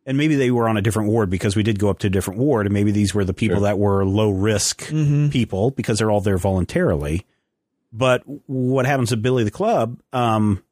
[0.07, 2.11] and maybe they were on a different ward because we did go up to a
[2.11, 3.65] different ward, and maybe these were the people Sure.
[3.65, 5.29] that were low risk Mm-hmm.
[5.31, 7.27] people because they're all there voluntarily.
[7.93, 10.63] But what happens to Billy the Club, um,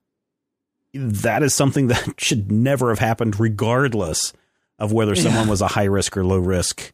[0.94, 4.32] that is something that should never have happened, regardless
[4.78, 5.50] of whether someone Yeah.
[5.50, 6.92] was a high risk or low risk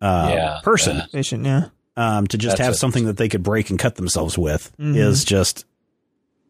[0.00, 1.06] uh, Yeah, person yeah.
[1.12, 1.66] Patient, yeah.
[1.96, 2.78] um, to just That's have it.
[2.78, 4.96] something that they could break and cut themselves with Mhm.
[4.96, 5.64] is just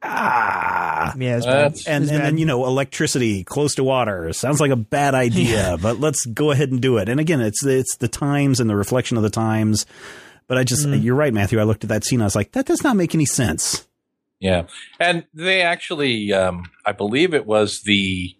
[0.02, 1.14] ah.
[1.18, 1.92] Yeah, it's That's- bad.
[1.94, 2.26] And and bad.
[2.26, 6.50] then you know electricity close to water sounds like a bad idea, but let's go
[6.50, 7.08] ahead and do it.
[7.08, 9.86] And again, it's it's the times and the reflection of the times.
[10.48, 11.02] But I just Mhm.
[11.02, 11.60] you're right, Matthew.
[11.60, 12.20] I looked at that scene.
[12.20, 13.86] I was like, that does not make any sense.
[14.40, 14.64] Yeah.
[14.98, 18.34] And they actually, um, I believe it was the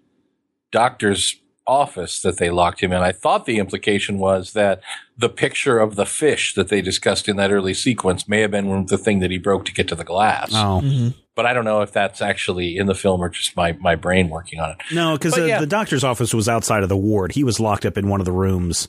[0.73, 3.01] doctor's office that they locked him in.
[3.03, 4.81] I thought the implication was that
[5.17, 8.87] the picture of the fish that they discussed in that early sequence may have been
[8.87, 10.51] the thing that he broke to get to the glass.
[10.53, 11.15] Oh, Mhm.
[11.35, 14.29] But I don't know if that's actually in the film or just my my brain
[14.29, 14.77] working on it.
[14.93, 15.61] No, because the, yeah.
[15.61, 17.33] the doctor's office was outside of the ward.
[17.33, 18.89] He was locked up in one of the rooms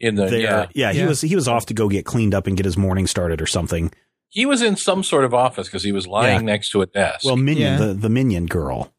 [0.00, 0.40] In the there.
[0.40, 1.06] yeah, Yeah, he Yeah.
[1.06, 3.46] was he was off to go get cleaned up and get his morning started or
[3.46, 3.92] something.
[4.28, 6.52] he was in some sort of office because he was lying Yeah.
[6.52, 7.24] next to a desk.
[7.24, 7.86] Well, Minion, Yeah.
[7.86, 8.92] the the Minion girl,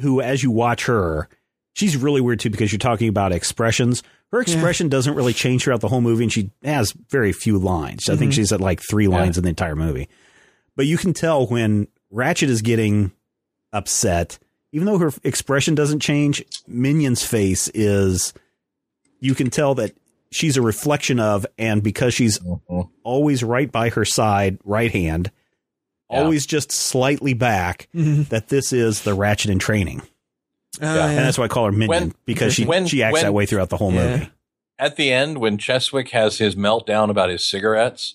[0.00, 1.28] who as you watch her,
[1.74, 4.02] she's really weird too because you're talking about expressions.
[4.32, 8.08] Her expression doesn't really change throughout the whole movie, and she has very few lines.
[8.08, 8.34] I think Mhm.
[8.36, 10.08] she's at like three lines in the entire movie.
[10.76, 13.12] But you can tell when Ratched is getting
[13.72, 14.38] upset,
[14.72, 18.32] even though her expression doesn't change, Minion's face is.
[19.20, 19.92] You can tell that
[20.32, 22.88] she's a reflection of, and because she's Mhm.
[23.04, 25.30] always right by her side, right hand,
[26.10, 26.20] Yeah.
[26.22, 28.28] always just slightly back, Mhm.
[28.30, 30.02] that this is the Ratched in training.
[30.80, 30.94] Yeah.
[30.94, 31.06] yeah.
[31.08, 33.32] And that's why I call her Minion, When- because she, when- she acts when- that
[33.34, 34.10] way throughout the whole Yeah.
[34.16, 34.30] movie.
[34.78, 38.14] at the end when Cheswick has his meltdown about his cigarettes,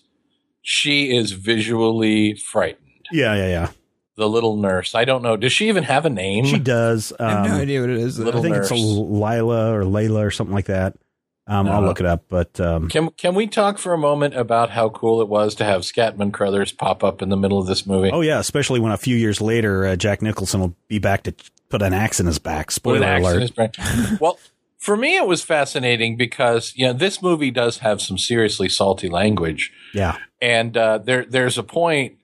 [0.64, 2.82] she is visually frightened.
[3.12, 3.70] Yeah, yeah, yeah.
[4.18, 4.96] The little nurse.
[4.96, 5.36] I don't know.
[5.36, 6.46] Does she even have a name?
[6.46, 7.12] She does.
[7.20, 8.16] I have no um, idea what it is.
[8.18, 8.24] though.
[8.24, 8.72] I Little think it's.
[8.72, 10.96] Lila or Layla or something like that.
[11.48, 14.72] Um, I'll look it up, but um, Can can we talk for a moment about
[14.72, 17.86] how cool it was to have Scatman Crothers pop up in the middle of this
[17.86, 18.10] movie?
[18.12, 21.36] oh yeah, especially when a few years later uh, Jack Nicholson will be back to
[21.70, 22.68] put an axe in his back.
[22.68, 23.42] With Spoiler an axe in alert!
[23.42, 24.18] his brain.
[24.20, 24.40] well,
[24.80, 29.08] for me, it was fascinating because you know this movie does have some seriously salty
[29.08, 32.16] language, Yeah, and uh, there there's a point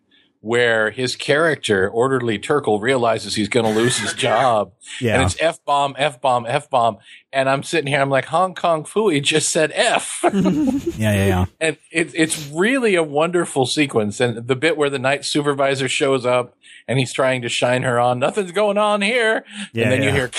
[0.41, 5.15] where his character, orderly Turkle, realizes he's going to lose his job, yeah.
[5.15, 6.97] and it's f bomb, f bomb, f bomb,
[7.31, 10.33] and I'm sitting here, I'm like Hong Kong Phooey just said f, yeah,
[10.97, 11.45] yeah, yeah.
[11.59, 16.25] and it, it's really a wonderful sequence, and the bit where the night supervisor shows
[16.25, 20.01] up and he's trying to shine her on, nothing's going on here, Yeah, and then
[20.01, 20.09] yeah.
[20.09, 20.29] you hear.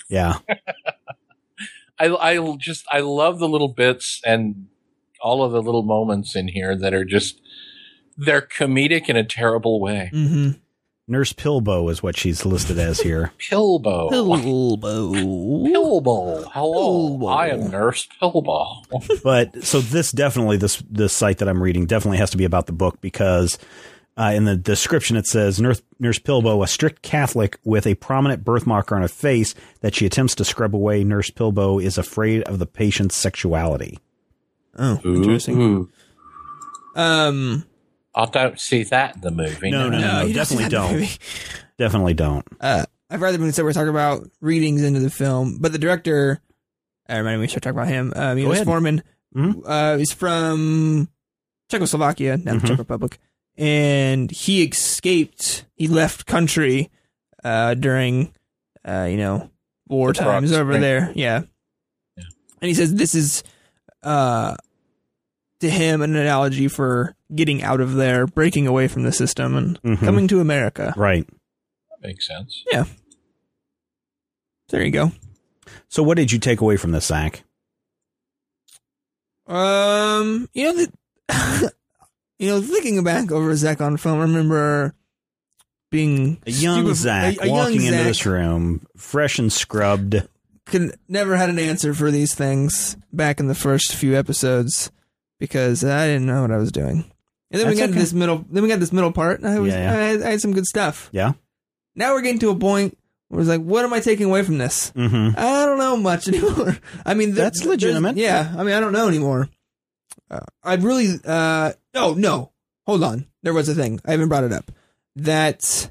[0.08, 0.38] yeah.
[1.98, 4.66] I, I just I love the little bits and
[5.20, 7.40] all of the little moments in here that are just
[8.20, 10.10] they're comedic in a terrible way.
[10.14, 10.58] Mhm.
[11.08, 13.32] Nurse Pilbow is what she's listed as here.
[13.38, 14.10] Pilbow.
[14.10, 15.12] Pilbow.
[15.12, 16.44] Pilbow.
[16.52, 17.08] Hello.
[17.08, 17.26] Pilbow.
[17.26, 18.82] I am Nurse Pilbow.
[19.24, 22.66] but so this definitely this this site that I'm reading definitely has to be about
[22.66, 23.58] the book because
[24.16, 28.44] uh, in the description it says Nurse Nurse Pilbow, a strict Catholic with a prominent
[28.44, 31.02] birthmark on her face that she attempts to scrub away.
[31.02, 33.98] Nurse Pilbow is afraid of the patient's sexuality.
[34.78, 35.60] Oh, interesting.
[35.60, 35.90] Ooh.
[36.94, 37.64] Um,
[38.14, 39.70] I don't see that in the movie.
[39.70, 40.22] No, no, no.
[40.26, 41.18] you definitely see that don't.
[41.78, 42.44] Definitely don't.
[42.60, 46.40] Uh, I've rather been said we're talking about readings into the film, but the director,
[47.08, 48.12] I remember we should talk about him.
[48.16, 48.66] Um, Go Milos ahead.
[48.66, 49.02] Forman.
[49.34, 49.62] Mhm.
[49.64, 51.08] Uh, he's from
[51.70, 52.60] Czechoslovakia, now Mhm.
[52.62, 53.18] the Czech Republic,
[53.56, 55.64] and he escaped.
[55.76, 56.90] He left country
[57.44, 58.34] uh, during,
[58.84, 59.50] uh, you know,
[59.88, 60.82] war The times over Spring.
[60.82, 61.12] there.
[61.14, 61.42] Yeah.
[62.16, 62.24] Yeah.
[62.60, 63.42] and he says this is,
[64.02, 64.56] uh,
[65.60, 69.80] to him an analogy for getting out of there, breaking away from the system, and
[69.82, 70.00] Mhm.
[70.00, 70.92] coming to America.
[70.96, 71.26] Right.
[71.90, 72.62] That makes sense.
[72.72, 72.84] Yeah.
[74.70, 75.12] There you go.
[75.88, 77.42] So what did you take away from this, Zach?
[79.46, 80.86] Um, you know
[81.28, 81.72] that,
[82.38, 84.94] you know, thinking back over Zach on film, I remember
[85.90, 89.52] being A young stupid- Zach a- a young walking into Zach this room, fresh and
[89.52, 90.22] scrubbed.
[90.66, 94.92] could never had an answer for these things back in the first few episodes
[95.40, 97.10] because I didn't know what I was doing.
[97.50, 98.44] And then we That's got to this middle.
[98.48, 99.40] Then we got this middle part.
[99.40, 99.90] And I was, Yeah, yeah.
[99.90, 101.08] I, had, I had some good stuff.
[101.10, 101.32] Yeah.
[101.96, 102.96] Now we're getting to a point
[103.28, 104.92] where it's like, what am I taking away from this?
[104.92, 105.36] Mm-hmm.
[105.36, 106.78] I don't know much anymore.
[107.04, 108.16] I mean, th- That's legitimate.
[108.16, 109.48] Yeah, I mean, I don't know anymore.
[110.30, 112.52] Uh, I really, uh, oh no,
[112.86, 113.26] hold on.
[113.42, 114.70] There was a thing I haven't brought it up
[115.16, 115.90] that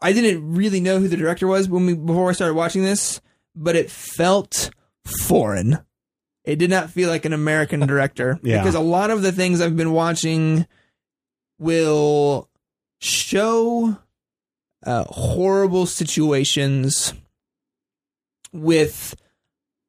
[0.00, 3.20] I didn't really know who the director was when we before I started watching this,
[3.54, 4.70] but it felt
[5.22, 5.78] foreign.
[6.48, 8.58] It did not feel like an American director Yeah.
[8.62, 10.66] because a lot of the things I've been watching
[11.58, 12.48] will
[13.00, 13.98] show
[14.84, 17.12] uh, horrible situations
[18.52, 19.14] with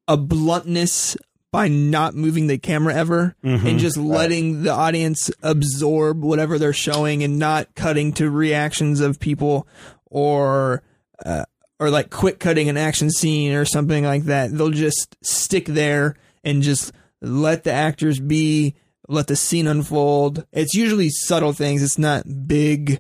[0.08, 1.16] a bluntness
[1.52, 3.66] by not moving the camera ever Mhm.
[3.66, 9.20] and just letting the audience absorb whatever they're showing and not cutting to reactions of
[9.20, 9.68] people
[10.06, 10.84] or
[11.26, 11.46] uh,
[11.80, 14.52] or like quick cutting an action scene or something like that.
[14.56, 18.76] They'll just stick there and just let the actors be,
[19.08, 20.46] let the scene unfold.
[20.52, 21.84] It's usually subtle things.
[21.84, 23.00] It's not big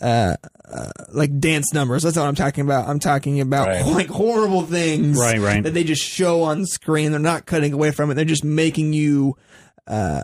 [0.00, 0.34] uh,
[0.64, 2.02] uh like dance numbers.
[2.02, 2.88] That's what I'm talking about.
[2.88, 3.84] I'm talking about Right.
[3.86, 5.62] like horrible things Right, right.
[5.62, 7.10] that they just show on screen.
[7.10, 8.14] They're not cutting away from it.
[8.14, 9.36] They're just making you
[9.86, 10.22] uh,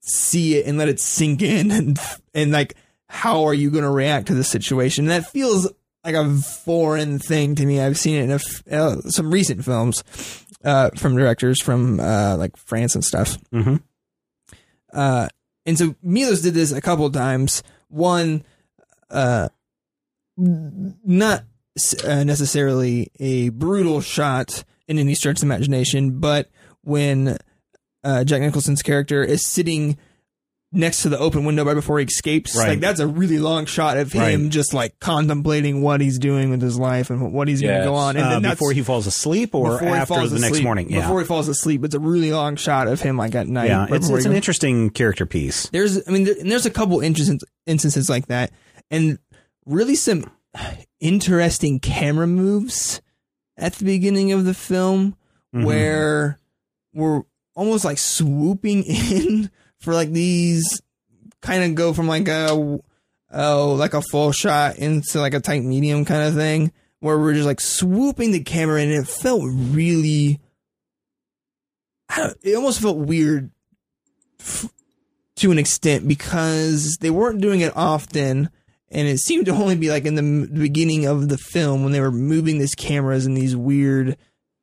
[0.00, 1.98] see it and let it sink in, and
[2.34, 2.74] and like
[3.08, 5.04] how are you going to react to the situation?
[5.04, 5.70] And that feels
[6.06, 7.80] like a foreign thing to me.
[7.80, 10.04] I've seen it in a f- uh, some recent films
[10.64, 13.36] uh, from directors from uh, like France and stuff.
[13.52, 13.82] Mhm.
[14.92, 15.28] Uh,
[15.66, 17.62] and so Milos did this a couple times.
[17.88, 18.44] One,
[19.10, 19.48] uh,
[20.36, 21.44] not
[22.04, 26.48] uh, necessarily a brutal shot in any stretch of imagination, but
[26.82, 27.36] when
[28.04, 29.98] uh, Jack Nicholson's character is sitting
[30.76, 32.68] next to the open window right before he escapes, Right.
[32.68, 34.50] like that's a really long shot of him Right.
[34.50, 37.94] just like contemplating what he's doing with his life and what he's going to go
[37.94, 38.16] on.
[38.16, 40.90] And Uh, then before he falls asleep or after the next morning.
[40.90, 41.00] Yeah.
[41.00, 43.68] Before he falls asleep, it's a really long shot of him like at night.
[43.68, 43.80] yeah.
[43.86, 45.68] right It's, it's an interesting character piece.
[45.70, 48.52] there's I mean there, and there's a couple instances instances like that
[48.90, 49.18] and
[49.64, 50.30] really some
[51.00, 53.00] interesting camera moves
[53.56, 55.16] at the beginning of the film
[55.54, 55.64] Mhm.
[55.64, 56.38] where
[56.94, 57.22] we're
[57.54, 59.50] almost like swooping in
[59.86, 60.82] for like these
[61.40, 62.80] kind of go from like a
[63.32, 67.34] oh like a full shot into like a tight medium kind of thing where we're
[67.34, 70.40] just like swooping the camera and it felt really
[72.42, 73.52] it almost felt weird
[74.40, 74.68] f-
[75.36, 78.50] to an extent because they weren't doing it often
[78.90, 82.00] and it seemed to only be like in the beginning of the film when they
[82.00, 84.16] were moving these cameras in these weird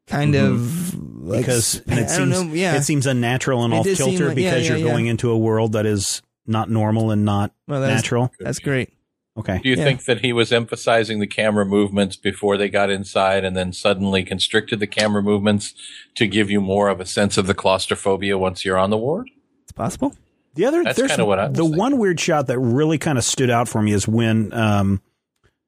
[0.08, 0.94] kind of
[1.24, 3.86] like because and it I don't seems know, yeah it seems unnatural and It off
[3.98, 7.54] kilter like- because yeah, you're going into a world that is not normal and not
[7.68, 8.32] well, that's, natural.
[8.40, 8.90] that's great
[9.36, 9.60] Okay.
[9.64, 9.84] Do you Yeah.
[9.86, 14.24] think that he was emphasizing the camera movements before they got inside and then suddenly
[14.24, 15.74] constricted the camera movements
[16.18, 19.28] to give you more of a sense of the claustrophobia once you're on the ward?
[19.64, 20.16] it's possible
[20.54, 21.80] The other, That's there's kinda what I the thinking.
[21.80, 25.02] one weird shot that really kind of stood out for me is when um,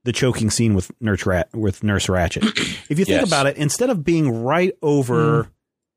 [0.05, 2.43] the choking scene with Nurse Rat with Nurse Ratched.
[2.89, 3.27] if you think Yes.
[3.27, 5.49] about it, instead of being right over hmm.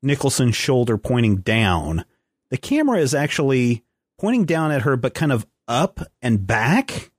[0.07, 2.03] Nicholson's shoulder pointing down,
[2.49, 3.83] the camera is actually
[4.19, 7.11] pointing down at her, but kind of up and back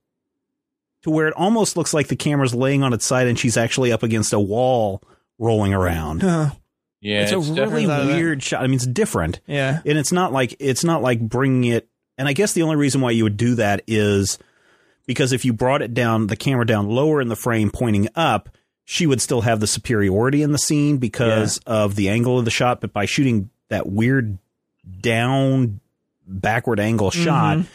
[1.03, 3.91] to where it almost looks like the camera's laying on its side and she's actually
[3.91, 5.01] up against a wall
[5.39, 6.21] rolling around.
[6.21, 6.51] Huh.
[6.99, 8.15] Yeah, it's a really different out of that.
[8.15, 8.61] weird shot.
[8.61, 11.89] I mean, it's different yeah and it's not like it's not like bringing it
[12.19, 14.37] and i guess the only reason why you would do that is
[15.11, 18.49] because if you brought it down the camera down lower in the frame pointing up
[18.85, 22.51] she would still have the superiority in the scene because of the angle of the
[22.51, 24.37] shot but by shooting that weird
[24.99, 25.79] down
[26.27, 27.65] backward angle shot Mhm.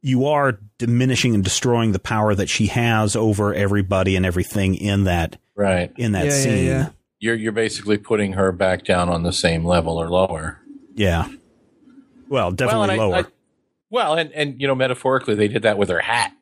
[0.00, 5.04] you are diminishing and destroying the power that she has over everybody and everything in
[5.04, 5.92] that right.
[5.96, 6.88] in that yeah, scene yeah yeah
[7.20, 10.58] You're you're basically putting her back down on the same level or lower.
[10.94, 11.28] Yeah.
[12.28, 13.30] well definitely well, and I- lower I-
[13.90, 16.32] well, and and you know, metaphorically, they did that with her hat.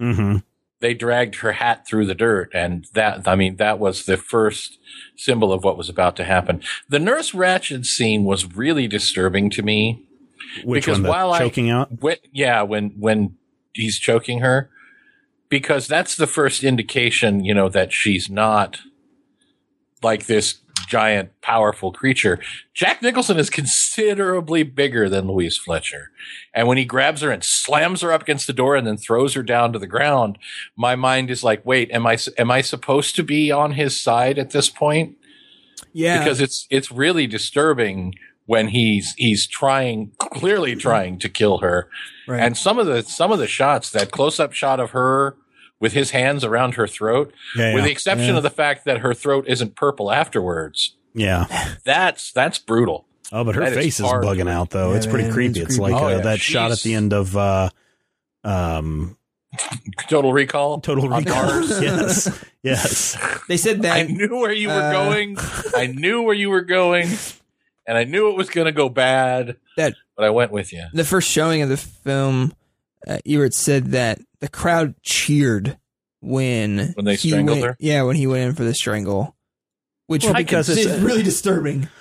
[0.00, 0.38] Mm-hmm.
[0.80, 4.78] They dragged her hat through the dirt, and that I mean, that was the first
[5.16, 6.60] symbol of what was about to happen.
[6.90, 10.02] The Nurse Ratched scene was really disturbing to me.
[10.62, 13.36] which Because one while I- choking out When, yeah, when when
[13.72, 14.68] he's choking her,
[15.48, 18.80] because that's the first indication, you know, that she's not
[20.04, 22.38] like this giant, powerful creature.
[22.74, 26.10] Jack Nicholson is considerably bigger than Louise Fletcher,
[26.52, 29.34] and when he grabs her and slams her up against the door and then throws
[29.34, 30.38] her down to the ground,
[30.76, 34.38] my mind is like, wait, am I am I supposed to be on his side
[34.38, 35.16] at this point?
[35.94, 38.14] yeah because it's it's really disturbing
[38.46, 41.88] when he's he's trying clearly trying to kill her
[42.28, 42.40] right.
[42.40, 45.36] and some of the some of the shots that close up shot of her
[45.84, 47.86] with his hands around her throat yeah, with yeah.
[47.88, 48.38] the exception Yeah.
[48.38, 51.44] of the fact that her throat isn't purple afterwards yeah.
[51.84, 54.90] that's that's brutal Oh, but her That is face is, hard bugging out though.
[54.90, 55.60] Yeah, it's pretty man, creepy.
[55.60, 55.92] it's It's, creepy.
[55.92, 57.68] like Oh, uh, yeah, that shot at the end of uh,
[58.44, 59.16] um,
[60.08, 61.62] total recall Total Recall.
[61.80, 63.16] yes, yes.
[63.48, 65.36] they said that i knew where you were uh, going
[65.76, 67.08] i knew where you were going
[67.86, 70.84] and i knew it was going to go bad That- but i went with you
[70.92, 72.52] the first showing of the film,
[73.06, 75.78] uh, Ebert said that the crowd cheered
[76.20, 77.76] when When they he strangled went- her?
[77.80, 79.36] Yeah, when he went in for the strangle,
[80.06, 81.88] which Well, because because it's it's- really disturbing.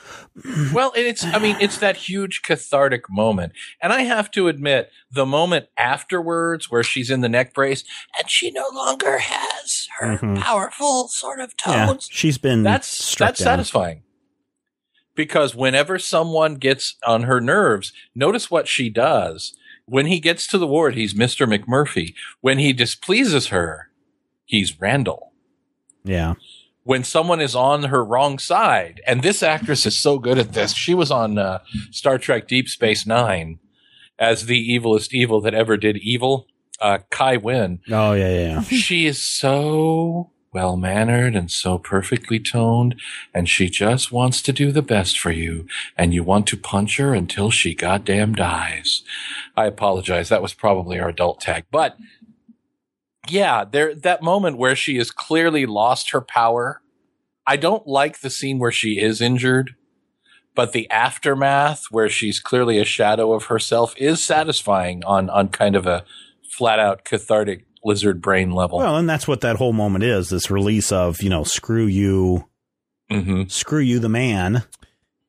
[0.73, 3.53] Well, it's, I mean, it's that huge cathartic moment.
[3.83, 7.83] And I have to admit, the moment afterwards where she's in the neck brace
[8.17, 10.39] and she no longer has her Mhm.
[10.41, 13.45] powerful sort of Yeah, tones, she's been that's, that's down.
[13.45, 14.01] satisfying.
[15.15, 19.55] Because whenever someone gets on her nerves, notice what she does.
[19.93, 21.45] When he gets to the ward, he's Mr.
[21.45, 22.15] McMurphy.
[22.41, 23.91] When he displeases her,
[24.43, 25.33] he's Randle
[26.03, 26.33] Yeah,
[26.81, 29.01] when someone is on her wrong side.
[29.05, 30.73] And this actress is so good at this.
[30.73, 31.59] She was on uh,
[31.91, 33.59] Star Trek Deep Space Nine
[34.17, 36.47] as the evilest evil that ever did evil.
[36.81, 37.79] Uh, Kai Wynn.
[37.91, 38.51] Oh yeah, yeah.
[38.53, 38.61] yeah.
[38.61, 42.95] She is so well mannered and so perfectly toned,
[43.33, 46.97] and she just wants to do the best for you, and you want to punch
[46.97, 49.03] her until she goddamn dies.
[49.55, 50.29] I apologize.
[50.29, 51.97] That was probably our adult tag, but
[53.29, 56.81] yeah, there that moment where she has clearly lost her power.
[57.45, 59.75] I don't like the scene where she is injured,
[60.55, 65.75] but the aftermath where she's clearly a shadow of herself is satisfying on on kind
[65.75, 66.03] of a
[66.49, 68.77] flat out cathartic lizard brain level.
[68.79, 70.29] Well, and that's what that whole moment is.
[70.29, 72.47] This release of you know, screw you,
[73.09, 74.63] hmm screw you, the man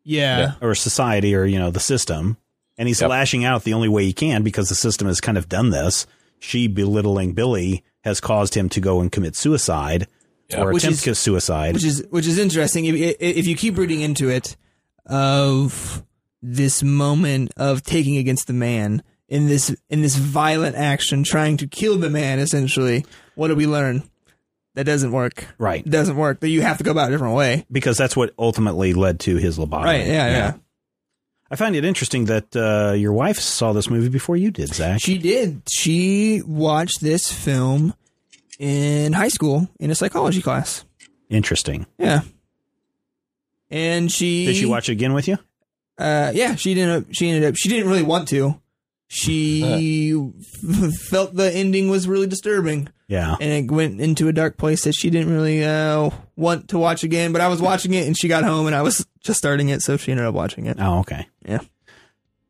[0.05, 0.39] Yeah.
[0.39, 0.53] Yeah.
[0.61, 2.37] or society or you know the system,
[2.79, 3.11] and he's Yep.
[3.11, 6.07] lashing out the only way he can because the system has kind of done this.
[6.41, 10.07] She belittling Billy has caused him to go and commit suicide
[10.51, 10.61] Yeah.
[10.63, 11.75] or Which attempt is- suicide.
[11.75, 14.57] which is which is interesting if if you keep reading into it
[15.07, 16.03] of
[16.43, 21.67] this moment of taking against the man in this in this violent action trying to
[21.67, 23.05] kill the man essentially
[23.35, 24.03] what do we learn
[24.75, 25.87] that doesn't work right.
[25.87, 28.17] it doesn't work that you have to go about it a different way because that's
[28.17, 29.85] what ultimately led to his lobotomy.
[29.85, 30.55] right yeah yeah,
[31.51, 35.01] I find it interesting that uh, your wife saw this movie before you did, Zach.
[35.01, 37.95] she did she watched this film
[38.59, 40.85] in high school in a psychology class
[41.31, 41.87] interesting.
[41.99, 42.21] yeah
[43.71, 45.37] and she Did she watch it again with you?
[45.99, 47.15] Uh, yeah, she didn't.
[47.17, 47.57] She ended up.
[47.57, 48.61] She didn't really want to.
[49.15, 53.37] She f- felt the ending was really disturbing, Yeah.
[53.41, 57.05] and it went into a dark place that she didn't really uh, want to watch
[57.05, 57.33] again.
[57.33, 59.83] But I was watching it, and she got home, and I was just starting it,
[59.83, 60.79] so she ended up watching it.
[60.81, 61.29] Oh, okay.
[61.47, 61.61] Yeah.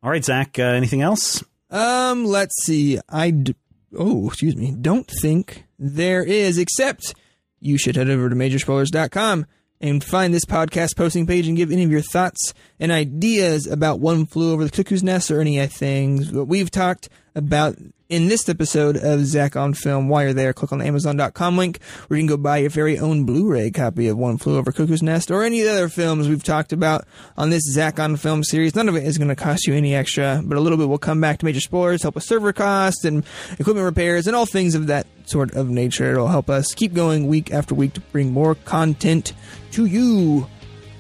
[0.03, 0.59] All right, Zach.
[0.59, 1.45] Uh, anything else?
[1.71, 2.99] Um, let's see.
[3.09, 3.55] I d-
[3.97, 4.73] oh, excuse me.
[4.73, 7.15] Don't think there is, except
[7.61, 9.47] you should head over to majorspoilers.com
[9.85, 14.01] and find this podcast posting page and give any of your thoughts and ideas about
[14.01, 17.77] One Flew Over the Cuckoo's Nest or any things that we've talked about
[18.09, 20.09] in this episode of Zach on Film.
[20.09, 22.99] While you're there, click on the Amazon.com link where you can go buy your very
[22.99, 26.29] own Blu-ray copy of One Flew Over Cuckoo's Nest or any of the other films
[26.29, 27.07] we've talked about
[27.37, 28.75] on this Zach on Film series.
[28.75, 30.97] None of it is going to cost you any extra, but a little bit will
[30.97, 33.23] come back to major spoilers, help with server costs and
[33.59, 36.13] equipment repairs and all things of that sort of nature.
[36.13, 39.35] It'll help us keep going week after week to bring more content
[39.75, 40.47] to you.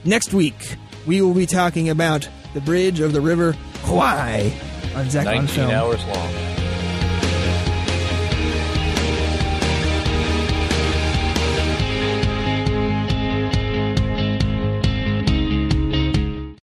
[0.04, 4.52] Next week, we will be talking about the bridge of the river Kwai
[4.94, 5.70] on Zach on 19 Film.
[5.70, 6.63] hours long.